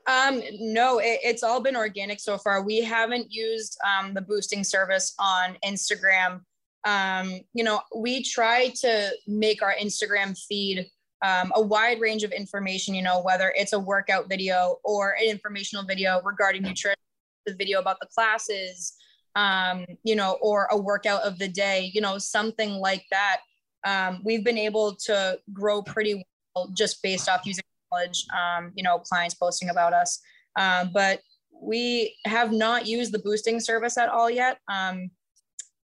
[0.08, 2.64] Um no it, it's all been organic so far.
[2.64, 6.42] We haven't used um, the boosting service on instagram.
[6.86, 10.88] Um you know we try to make our instagram feed
[11.26, 15.28] um, a wide range of information, you know, whether it's a workout video or an
[15.28, 16.99] informational video regarding nutrition,
[17.47, 18.93] the video about the classes,
[19.36, 23.38] um, you know, or a workout of the day, you know, something like that.
[23.86, 26.23] Um, we've been able to grow pretty
[26.55, 30.19] well just based off using knowledge, um, you know, clients posting about us.
[30.57, 31.21] Um, but
[31.59, 34.59] we have not used the boosting service at all yet.
[34.71, 35.09] Um,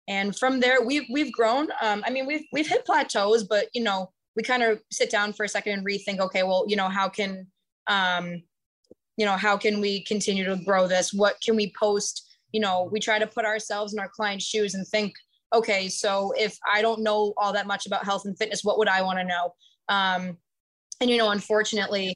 [0.07, 1.69] and from there, we've we've grown.
[1.81, 5.33] Um, I mean, we've we've hit plateaus, but you know, we kind of sit down
[5.33, 7.47] for a second and rethink okay well you know how can
[7.87, 8.41] um
[9.17, 11.13] you know how can we continue to grow this?
[11.13, 12.29] What can we post?
[12.51, 15.13] You know we try to put ourselves in our client's shoes and think
[15.53, 18.87] okay so if i don't know all that much about health and fitness what would
[18.87, 19.53] i want to know?
[19.89, 20.37] Um
[21.01, 22.15] and you know unfortunately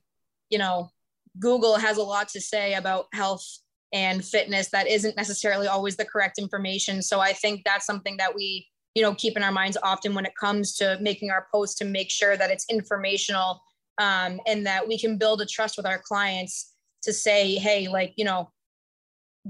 [0.49, 0.91] you know
[1.39, 3.45] google has a lot to say about health
[3.93, 7.01] and fitness that isn't necessarily always the correct information.
[7.01, 8.67] So i think that's something that we
[8.97, 11.85] you know keep in our minds often when it comes to making our posts to
[11.85, 13.61] make sure that it's informational
[13.99, 16.73] um, and that we can build a trust with our clients
[17.03, 18.51] to say hey like you know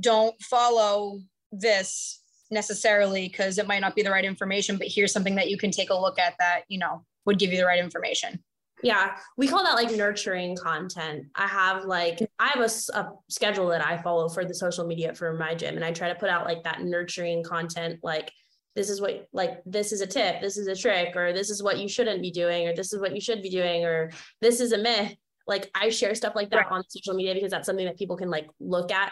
[0.02, 1.20] don't follow
[1.52, 2.22] this
[2.52, 5.72] necessarily because it might not be the right information but here's something that you can
[5.72, 8.40] take a look at that you know would give you the right information.
[8.82, 9.18] Yeah.
[9.38, 11.26] We call that like nurturing content.
[11.36, 15.14] I have like i have a, a, schedule that i follow for the social media
[15.14, 18.32] for my gym and i try to put out like that nurturing content like
[18.78, 21.64] this is what like this is a tip this is a trick or this is
[21.64, 24.62] what you shouldn't be doing or this is what you should be doing or this
[24.62, 25.16] is a myth.
[25.48, 26.72] Like i share stuff like that right.
[26.72, 29.12] on social media because that's something that people can like look at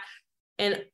[0.59, 0.85] and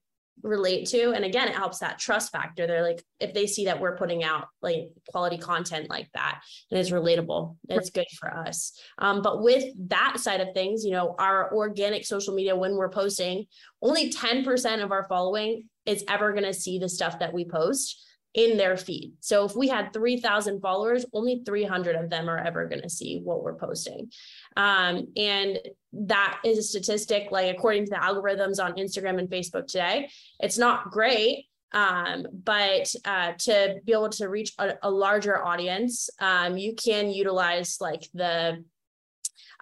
[0.41, 1.11] relate to.
[1.11, 2.65] And again it helps that trust factor.
[2.65, 6.41] They're like if they see that we're putting out like quality content like that
[6.71, 7.57] and it's relatable.
[7.67, 8.79] It's good for us.
[8.99, 12.89] Um, but with that side of things you know our organic social media when we're
[12.89, 13.47] posting
[13.81, 18.05] only 10% of our following is ever going to see the stuff that we post
[18.33, 19.13] in their feed.
[19.19, 23.19] So if we had 3,000 followers, only 300 of them are ever going to see
[23.21, 24.09] what we're posting.
[24.55, 25.59] Um, and
[25.93, 30.09] that is a statistic, like according to the algorithms on Instagram and Facebook today,
[30.39, 31.47] it's not great.
[31.73, 37.09] Um, but uh, to be able to reach a, a larger audience, um, you can
[37.09, 38.63] utilize like the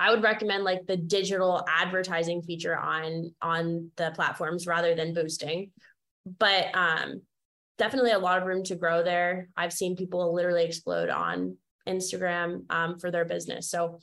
[0.02, 5.72] I would recommend like the digital advertising feature on on the platforms rather than boosting.
[6.26, 7.22] But um,
[7.80, 9.50] definitely a lot of room to grow there.
[9.58, 11.58] I've seen people literally explode on
[11.88, 13.72] Instagram um, for their business.
[13.72, 14.00] So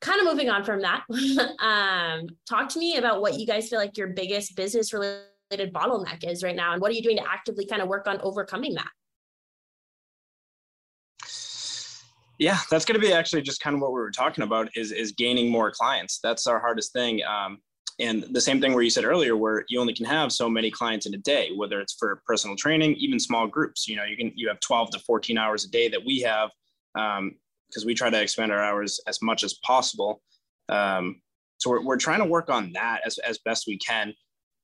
[0.00, 1.04] kind of moving on from that,
[1.60, 6.28] um, talk to me about what you guys feel like your biggest business related bottleneck
[6.28, 8.74] is right now, and what are you doing to actively kind of work on overcoming
[8.74, 8.88] that?
[12.38, 14.90] yeah that's going to be actually just kind of what we were talking about is
[14.90, 17.58] is gaining more clients that's our hardest thing um,
[18.00, 20.70] and the same thing where you said earlier where you only can have so many
[20.70, 24.16] clients in a day whether it's for personal training even small groups you know you
[24.16, 26.50] can you have 12 to 14 hours a day that we have
[26.94, 30.22] because um, we try to expand our hours as much as possible
[30.68, 31.20] um,
[31.58, 34.12] so we're, we're trying to work on that as, as best we can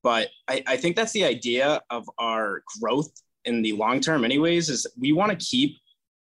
[0.03, 3.11] but I, I think that's the idea of our growth
[3.45, 5.77] in the long term anyways is we want to keep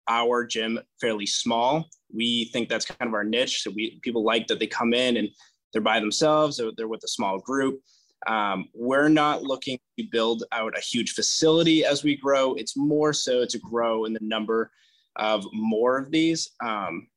[0.07, 1.85] our gym fairly small.
[2.13, 3.63] We think that's kind of our niche.
[3.63, 5.29] So we people like that they come in and
[5.71, 7.81] they're by themselves or they're with a small group.
[8.25, 12.55] Um, we're not looking to build out a huge facility as we grow.
[12.55, 14.71] It's more so to grow in the number
[15.15, 16.49] of more of these.
[16.63, 17.07] Um,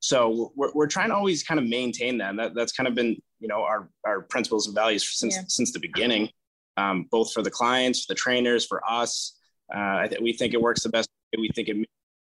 [0.00, 2.36] so we're, we're trying to always kind of maintain that.
[2.36, 2.54] that.
[2.54, 5.42] That's kind of been, you know, our, our principles and values since, yeah.
[5.48, 6.30] since the beginning,
[6.76, 9.36] um, both for the clients, for the trainers, for us.
[9.74, 11.08] Uh, th- we think it works the best.
[11.36, 11.76] We think it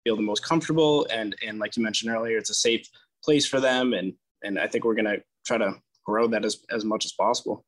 [0.04, 2.86] feel the most comfortable and and like you mentioned earlier it's a safe
[3.24, 5.74] place for them and and i think we're going to try to
[6.04, 7.64] grow that as as much as possible.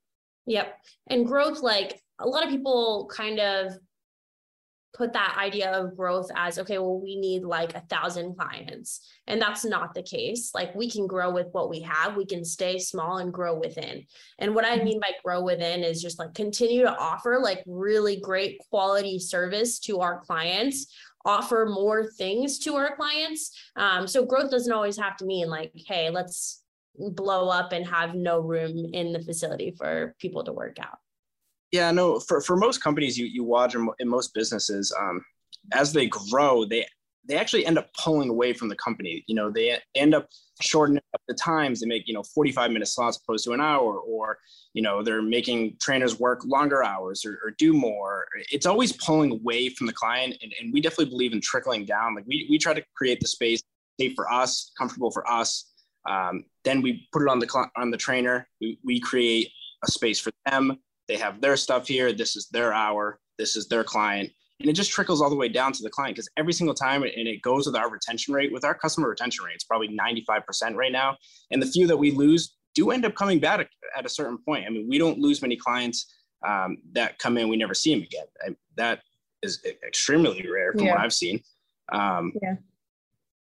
[0.46, 0.78] Yep.
[1.08, 3.72] And growth like a lot of people kind of
[4.94, 9.06] put that idea of growth as okay well we need like a thousand clients.
[9.26, 10.52] And that's not the case.
[10.54, 12.16] Like we can grow with what we have.
[12.16, 14.06] We can stay small and grow within.
[14.38, 14.84] And what i mm-hmm.
[14.84, 19.78] mean by grow within is just like continue to offer like really great quality service
[19.80, 20.86] to our clients
[21.26, 23.50] offer more things to our clients.
[23.74, 26.62] Um, so growth doesn't always have to mean like, hey, let's
[26.98, 30.98] blow up and have no room in the facility for people to work out.
[31.72, 35.24] Yeah, no, for, for most companies you, you watch in most businesses, um,
[35.72, 36.86] as they grow, they
[37.28, 39.24] they actually end up pulling away from the company.
[39.26, 40.28] You know, they end up
[40.60, 41.80] shortening up the times.
[41.80, 44.38] They make, you know, 45 minute slots opposed to an hour, or,
[44.74, 48.26] you know, they're making trainers work longer hours or, or do more.
[48.52, 50.36] It's always pulling away from the client.
[50.42, 52.14] And, and we definitely believe in trickling down.
[52.14, 53.62] Like we, we try to create the space
[54.00, 55.72] safe for us, comfortable for us.
[56.08, 58.48] Um, then we put it on the, on the trainer.
[58.60, 59.50] We, we create
[59.84, 60.78] a space for them.
[61.08, 62.12] They have their stuff here.
[62.12, 63.20] This is their hour.
[63.38, 64.30] This is their client
[64.60, 67.02] and it just trickles all the way down to the client because every single time
[67.02, 70.74] and it goes with our retention rate with our customer retention rate it's probably 95%
[70.74, 71.16] right now
[71.50, 74.64] and the few that we lose do end up coming back at a certain point
[74.66, 76.14] i mean we don't lose many clients
[76.46, 79.00] um, that come in we never see them again I, that
[79.42, 80.92] is extremely rare from yeah.
[80.92, 81.40] what i've seen
[81.92, 82.54] um, yeah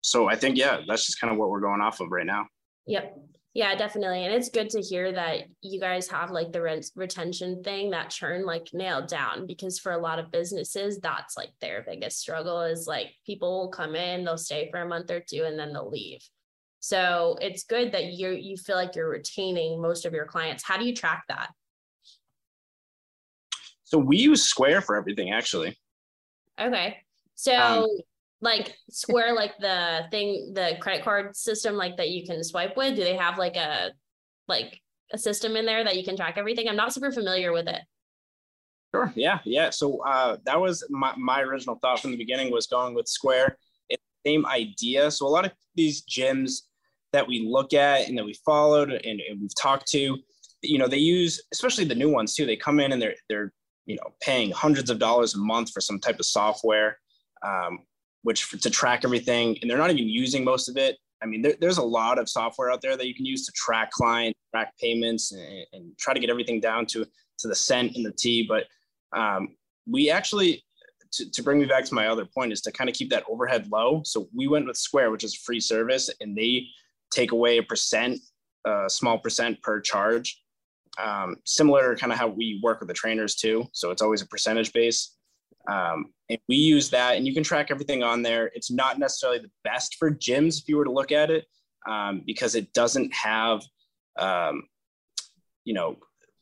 [0.02, 2.46] so i think yeah that's just kind of what we're going off of right now
[2.86, 3.16] yep
[3.56, 4.26] yeah, definitely.
[4.26, 8.12] And it's good to hear that you guys have like the rent retention thing, that
[8.12, 12.62] churn like nailed down because for a lot of businesses, that's like their biggest struggle
[12.62, 15.74] is like people will come in, they'll stay for a month or two and then
[15.74, 16.22] they'll leave.
[16.80, 20.64] So it's good that you you feel like you're retaining most of your clients.
[20.64, 21.50] How do you track that?
[23.84, 25.76] So we use Square for everything actually.
[26.62, 26.98] Okay.
[27.34, 27.98] So um,
[28.42, 32.96] like Square, like the thing, the credit card system, like that you can swipe with?
[32.96, 33.92] Do they have like a
[34.48, 34.80] like
[35.12, 36.68] a system in there that you can track everything?
[36.68, 37.82] I'm not super familiar with it.
[38.94, 39.12] Sure.
[39.16, 39.40] Yeah.
[39.46, 39.70] Yeah.
[39.70, 43.58] So uh, that was my, my original thought from the beginning was going with Square.
[43.88, 45.12] It's the same idea.
[45.12, 46.62] So a lot of these gyms
[47.14, 50.18] that we look at and that we followed and, and we've talked to,
[50.62, 52.46] you know, they use, especially the new ones too.
[52.46, 53.54] They come in and they're they're
[53.86, 56.98] you know paying hundreds of dollars a month for some type of software.
[57.46, 57.80] Um,
[58.24, 60.98] which to track everything, and they're not even using most of it.
[61.22, 63.52] I mean, there, there's a lot of software out there that you can use to
[63.52, 67.06] track client, track payments, and, and try to get everything down to
[67.40, 68.46] to the cent and the T.
[68.48, 68.66] But
[69.18, 69.56] um,
[69.88, 70.64] we actually,
[71.14, 73.24] to, to bring me back to my other point, is to kind of keep that
[73.30, 74.02] overhead low.
[74.06, 76.66] So we went with Square, which is a free service, and they
[77.12, 78.20] take away a percent,
[78.66, 80.42] a small percent per charge.
[81.02, 83.66] Um, similar kind of how we work with the trainers too.
[83.72, 85.16] So it's always a percentage base.
[85.68, 88.52] Um, and we use that, and you can track everything on there.
[88.54, 91.46] It's not necessarily the best for gyms if you were to look at it,
[91.88, 93.64] um, because it doesn't have,
[94.18, 94.64] um,
[95.66, 95.98] you know,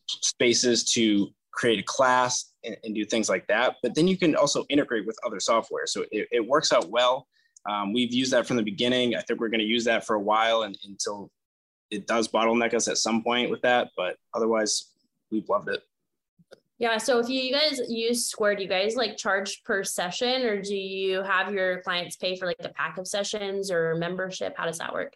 [0.07, 3.77] spaces to create a class and, and do things like that.
[3.81, 5.87] But then you can also integrate with other software.
[5.87, 7.27] So it, it works out well.
[7.69, 9.15] Um, we've used that from the beginning.
[9.15, 11.31] I think we're going to use that for a while and, until
[11.89, 13.89] it does bottleneck us at some point with that.
[13.97, 14.91] But otherwise,
[15.31, 15.81] we've loved it.
[16.79, 16.97] Yeah.
[16.97, 20.75] So if you guys use Square, do you guys like charge per session or do
[20.75, 24.53] you have your clients pay for like a pack of sessions or membership?
[24.55, 25.13] How does that work?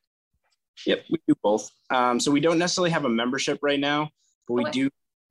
[0.86, 1.70] Yep, we do both.
[1.92, 4.10] Um, so we don't necessarily have a membership right now,
[4.48, 4.72] but we okay.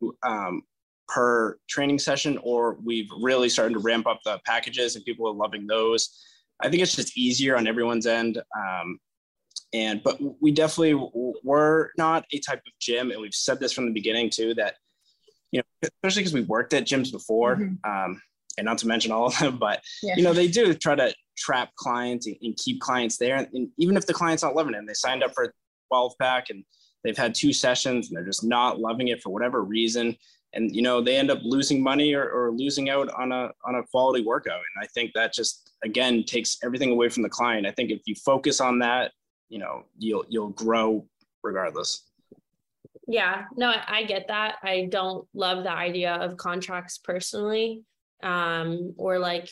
[0.01, 0.63] do um,
[1.09, 5.35] per training session, or we've really started to ramp up the packages and people are
[5.35, 6.25] loving those.
[6.61, 8.41] I think it's just easier on everyone's end.
[8.57, 9.01] Um,
[9.73, 10.95] and but we definitely
[11.43, 14.75] we're not a type of gym, and we've said this from the beginning too that
[15.53, 17.91] you know, especially because we worked at gyms before, mm-hmm.
[17.91, 18.21] um,
[18.59, 20.17] and not to mention all of them, but yeah.
[20.17, 23.37] you know, they do try to trap clients and, and keep clients there.
[23.37, 25.53] And, and, even if the client's not loving it, and they signed up for a
[25.89, 26.65] 12 pack and
[27.03, 30.17] they've had two sessions and they're just not loving it for whatever reason,
[30.53, 33.77] and you know, they end up losing money or, or losing out on a on
[33.77, 34.61] a quality workout.
[34.75, 37.67] And I think that just again takes everything away from the client.
[37.67, 39.13] I think if you focus on that,
[39.49, 41.07] you know, you'll you'll grow
[41.43, 42.10] regardless.
[43.11, 44.59] Yeah, no, I get that.
[44.63, 47.83] I don't love the idea of contracts personally.
[48.23, 49.51] Um, or like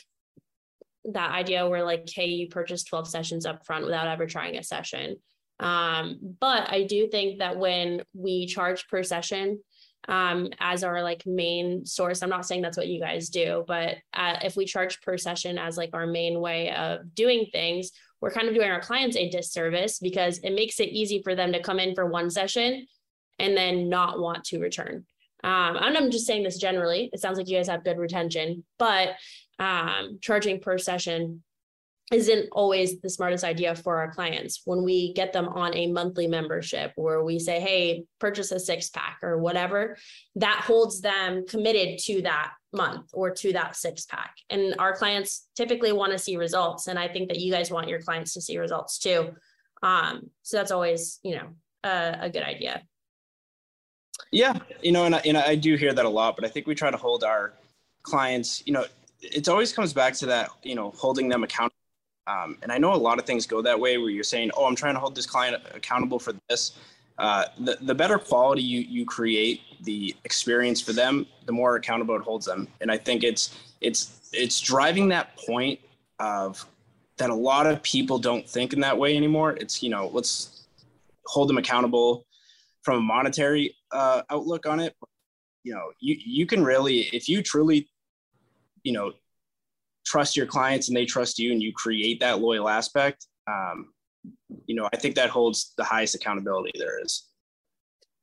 [1.05, 4.63] that idea where like, hey, you purchase 12 sessions up front without ever trying a
[4.63, 5.17] session.
[5.59, 9.59] Um, but I do think that when we charge per session,
[10.07, 12.23] um, as our like main source.
[12.23, 15.57] I'm not saying that's what you guys do, but uh, if we charge per session
[15.57, 17.91] as like our main way of doing things,
[18.21, 21.51] we're kind of doing our clients a disservice because it makes it easy for them
[21.51, 22.87] to come in for one session
[23.39, 25.05] and then not want to return.
[25.43, 27.09] Um, and I'm just saying this generally.
[27.13, 29.15] It sounds like you guys have good retention, but
[29.57, 31.43] um, charging per session
[32.11, 36.27] isn't always the smartest idea for our clients when we get them on a monthly
[36.27, 39.95] membership where we say hey purchase a six pack or whatever
[40.35, 45.47] that holds them committed to that month or to that six pack and our clients
[45.55, 48.41] typically want to see results and i think that you guys want your clients to
[48.41, 49.29] see results too
[49.81, 51.49] um, so that's always you know
[51.83, 52.81] a, a good idea
[54.31, 56.67] yeah, you know, and I, and I do hear that a lot, but I think
[56.67, 57.53] we try to hold our
[58.03, 58.85] clients, you know,
[59.21, 61.75] it always comes back to that, you know, holding them accountable.
[62.27, 64.65] Um, and I know a lot of things go that way where you're saying, oh,
[64.65, 66.77] I'm trying to hold this client accountable for this.
[67.17, 72.15] Uh, the, the better quality you, you create the experience for them, the more accountable
[72.15, 72.67] it holds them.
[72.81, 75.79] And I think it's, it's, it's driving that point
[76.19, 76.65] of
[77.17, 79.51] that a lot of people don't think in that way anymore.
[79.51, 80.65] It's, you know, let's
[81.25, 82.25] hold them accountable
[82.83, 84.95] from a monetary uh, outlook on it.
[85.63, 87.89] You know, you you can really, if you truly,
[88.83, 89.11] you know,
[90.05, 93.27] trust your clients and they trust you, and you create that loyal aspect.
[93.47, 93.93] Um,
[94.65, 97.25] you know, I think that holds the highest accountability there is.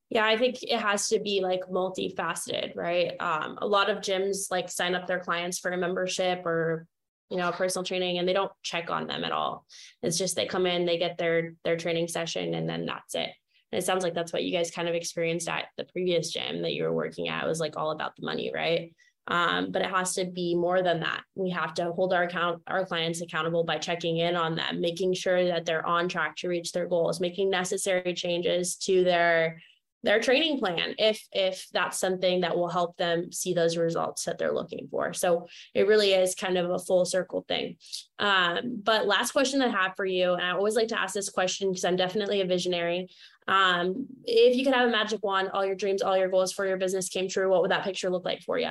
[0.09, 3.13] Yeah, I think it has to be like multifaceted, right?
[3.21, 6.87] Um, a lot of gyms like sign up their clients for a membership or
[7.31, 9.67] you know a personal training and they don't check on them at all
[10.03, 13.31] it's just they come in they get their their training session and then that's it
[13.73, 16.63] and it sounds like that's what you guys kind of experienced at the previous gym
[16.63, 17.45] that you were working at.
[17.45, 18.93] It was like all about the money, right?
[19.29, 21.23] Um, but it has to be more than that.
[21.35, 25.15] We have to hold our account our clients accountable by checking in on them, making
[25.15, 29.59] sure that they're on track to reach their goals, making necessary changes to their
[30.07, 34.39] their training plan if if that's something that will help them see those results that
[34.39, 37.77] they're looking for so it really is kind of a full circle thing
[38.21, 41.29] um, but last question i have for you and i always like to ask this
[41.29, 43.09] question because i'm definitely a visionary
[43.49, 46.67] um, if you could have a magic wand all your dreams all your goals for
[46.67, 48.71] your business came true what would that picture look like for you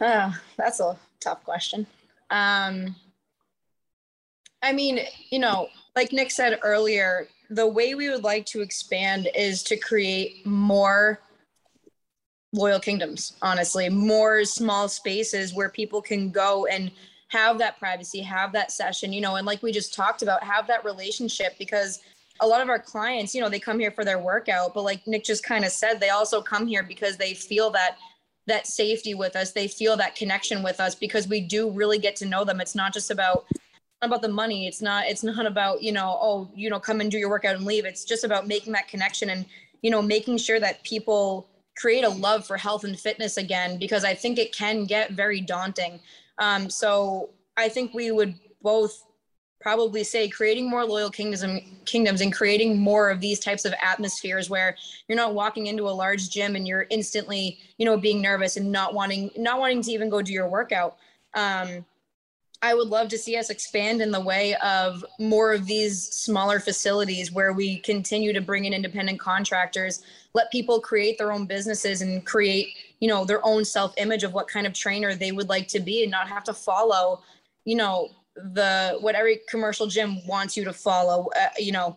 [0.00, 1.86] oh, that's a tough question.
[2.30, 2.96] Um,
[4.62, 5.00] i mean
[5.30, 9.76] you know like nick said earlier the way we would like to expand is to
[9.76, 11.20] create more
[12.52, 16.90] loyal kingdoms honestly more small spaces where people can go and
[17.28, 20.66] have that privacy have that session you know and like we just talked about have
[20.66, 22.00] that relationship because
[22.42, 25.06] a lot of our clients you know they come here for their workout but like
[25.06, 27.96] nick just kind of said they also come here because they feel that
[28.46, 32.14] that safety with us they feel that connection with us because we do really get
[32.16, 33.46] to know them it's not just about
[34.02, 34.66] about the money.
[34.66, 37.56] It's not, it's not about, you know, oh, you know, come and do your workout
[37.56, 37.84] and leave.
[37.84, 39.46] It's just about making that connection and,
[39.80, 44.04] you know, making sure that people create a love for health and fitness again, because
[44.04, 46.00] I think it can get very daunting.
[46.38, 49.04] Um, so I think we would both
[49.62, 51.44] probably say creating more loyal kingdoms
[51.84, 54.76] kingdoms and creating more of these types of atmospheres where
[55.08, 58.70] you're not walking into a large gym and you're instantly you know being nervous and
[58.70, 60.96] not wanting not wanting to even go do your workout.
[61.34, 61.84] Um,
[62.64, 66.60] I would love to see us expand in the way of more of these smaller
[66.60, 72.02] facilities where we continue to bring in independent contractors, let people create their own businesses
[72.02, 72.68] and create,
[73.00, 76.02] you know, their own self-image of what kind of trainer they would like to be
[76.04, 77.20] and not have to follow,
[77.64, 81.96] you know, the what every commercial gym wants you to follow, uh, you know,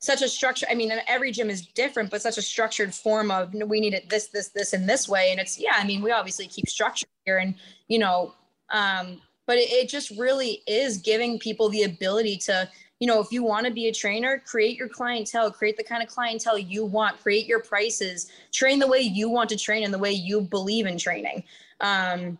[0.00, 0.66] such a structure.
[0.70, 4.08] I mean, every gym is different, but such a structured form of we need it
[4.08, 5.30] this, this, this, and this way.
[5.30, 7.54] And it's yeah, I mean, we obviously keep structure here, and
[7.88, 8.34] you know,
[8.70, 12.68] um, but it, it just really is giving people the ability to
[13.00, 16.02] you know if you want to be a trainer create your clientele create the kind
[16.02, 19.94] of clientele you want create your prices train the way you want to train and
[19.94, 21.44] the way you believe in training
[21.80, 22.36] um,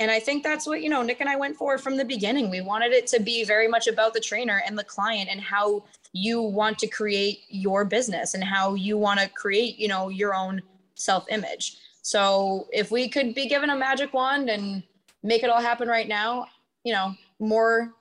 [0.00, 2.50] and i think that's what you know nick and i went for from the beginning
[2.50, 5.84] we wanted it to be very much about the trainer and the client and how
[6.12, 10.34] you want to create your business and how you want to create you know your
[10.34, 10.60] own
[10.94, 14.82] self image so if we could be given a magic wand and
[15.22, 16.46] make it all happen right now,
[16.84, 17.94] you know, more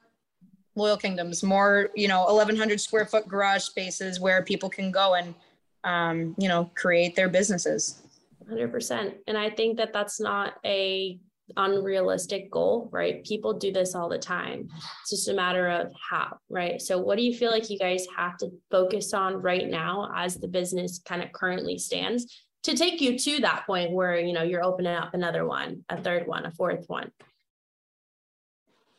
[0.76, 5.36] loyal kingdoms, more, you know, 1100 square foot garage spaces where people can go and,
[5.84, 8.02] um, you know, create their businesses.
[8.50, 9.14] 100%.
[9.28, 11.20] And I think that that's not a
[11.58, 13.24] unrealistic goal, right?
[13.26, 14.70] People do this all the time.
[15.02, 16.82] It's just a matter of how, right?
[16.82, 20.36] So what do you feel like you guys have to focus on right now as
[20.36, 24.44] the business kind of currently stands to take you to that point where you know
[24.44, 27.12] you're opening up another one a third one a fourth one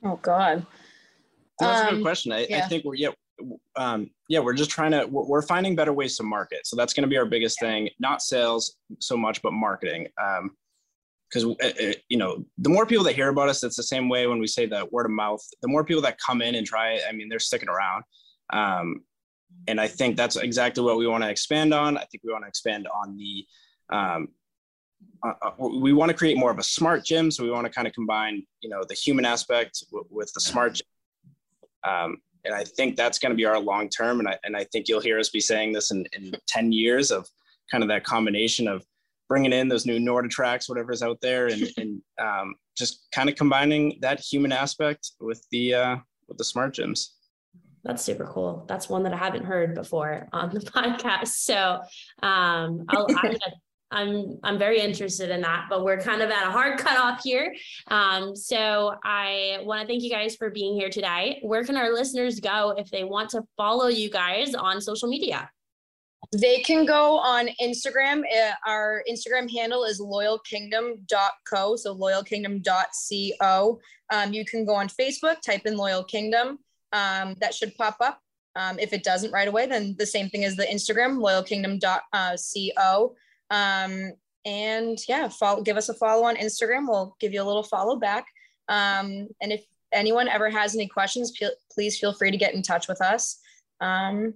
[0.04, 0.66] oh god
[1.58, 2.64] that's um, a good um, question I, yeah.
[2.64, 3.10] I think we're yeah
[3.76, 7.02] um, yeah we're just trying to we're finding better ways to market so that's going
[7.02, 10.50] to be our biggest thing not sales so much but marketing um,
[11.32, 14.08] because uh, uh, you know the more people that hear about us it's the same
[14.08, 16.66] way when we say the word of mouth the more people that come in and
[16.66, 18.02] try it i mean they're sticking around
[18.52, 19.02] um,
[19.68, 21.96] and I think that's exactly what we want to expand on.
[21.96, 23.46] I think we want to expand on the,
[23.90, 24.28] um,
[25.24, 27.30] uh, uh we want to create more of a smart gym.
[27.30, 30.40] So we want to kind of combine, you know, the human aspect w- with the
[30.40, 30.86] smart gym.
[31.84, 34.18] Um, and I think that's going to be our long term.
[34.18, 37.10] And I, and I think you'll hear us be saying this in, in 10 years
[37.10, 37.28] of
[37.70, 38.84] kind of that combination of
[39.28, 43.98] bringing in those new NordicTracks, whatever's out there, and, and um, just kind of combining
[44.00, 45.96] that human aspect with the, uh,
[46.28, 47.08] with the smart gyms.
[47.84, 48.64] That's super cool.
[48.68, 51.28] That's one that I haven't heard before on the podcast.
[51.28, 51.80] So
[52.22, 53.36] um, I'll, I'm
[53.92, 57.54] I'm I'm very interested in that, but we're kind of at a hard cutoff here.
[57.88, 61.40] Um, so I want to thank you guys for being here today.
[61.42, 65.50] Where can our listeners go if they want to follow you guys on social media?
[66.32, 68.22] They can go on Instagram.
[68.22, 71.76] Uh, our Instagram handle is loyalkingdom.co.
[71.76, 73.80] So loyalkingdom.co.
[74.10, 76.58] Um, you can go on Facebook, type in Loyal Kingdom
[76.92, 78.18] um, that should pop up.
[78.56, 83.14] Um, if it doesn't right away, then the same thing as the Instagram, loyalkingdom.co.
[83.50, 84.12] Um,
[84.44, 86.88] and yeah, follow, give us a follow on Instagram.
[86.88, 88.26] We'll give you a little follow back.
[88.68, 92.62] Um, and if anyone ever has any questions, p- please feel free to get in
[92.62, 93.38] touch with us.
[93.80, 94.34] Um,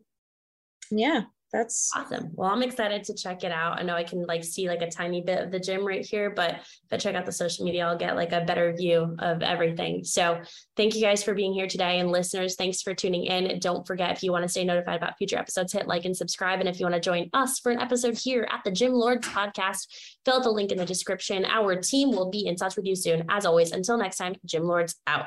[0.90, 1.22] yeah
[1.56, 2.30] that's awesome.
[2.34, 3.78] Well, I'm excited to check it out.
[3.78, 6.30] I know I can like see like a tiny bit of the gym right here,
[6.30, 9.42] but if I check out the social media, I'll get like a better view of
[9.42, 10.04] everything.
[10.04, 10.42] So
[10.76, 11.98] thank you guys for being here today.
[11.98, 13.58] And listeners, thanks for tuning in.
[13.58, 16.60] Don't forget if you want to stay notified about future episodes, hit like and subscribe.
[16.60, 19.26] And if you want to join us for an episode here at the Gym Lords
[19.26, 19.86] podcast,
[20.24, 21.46] fill out the link in the description.
[21.46, 23.24] Our team will be in touch with you soon.
[23.30, 25.26] As always, until next time, Gym Lords out.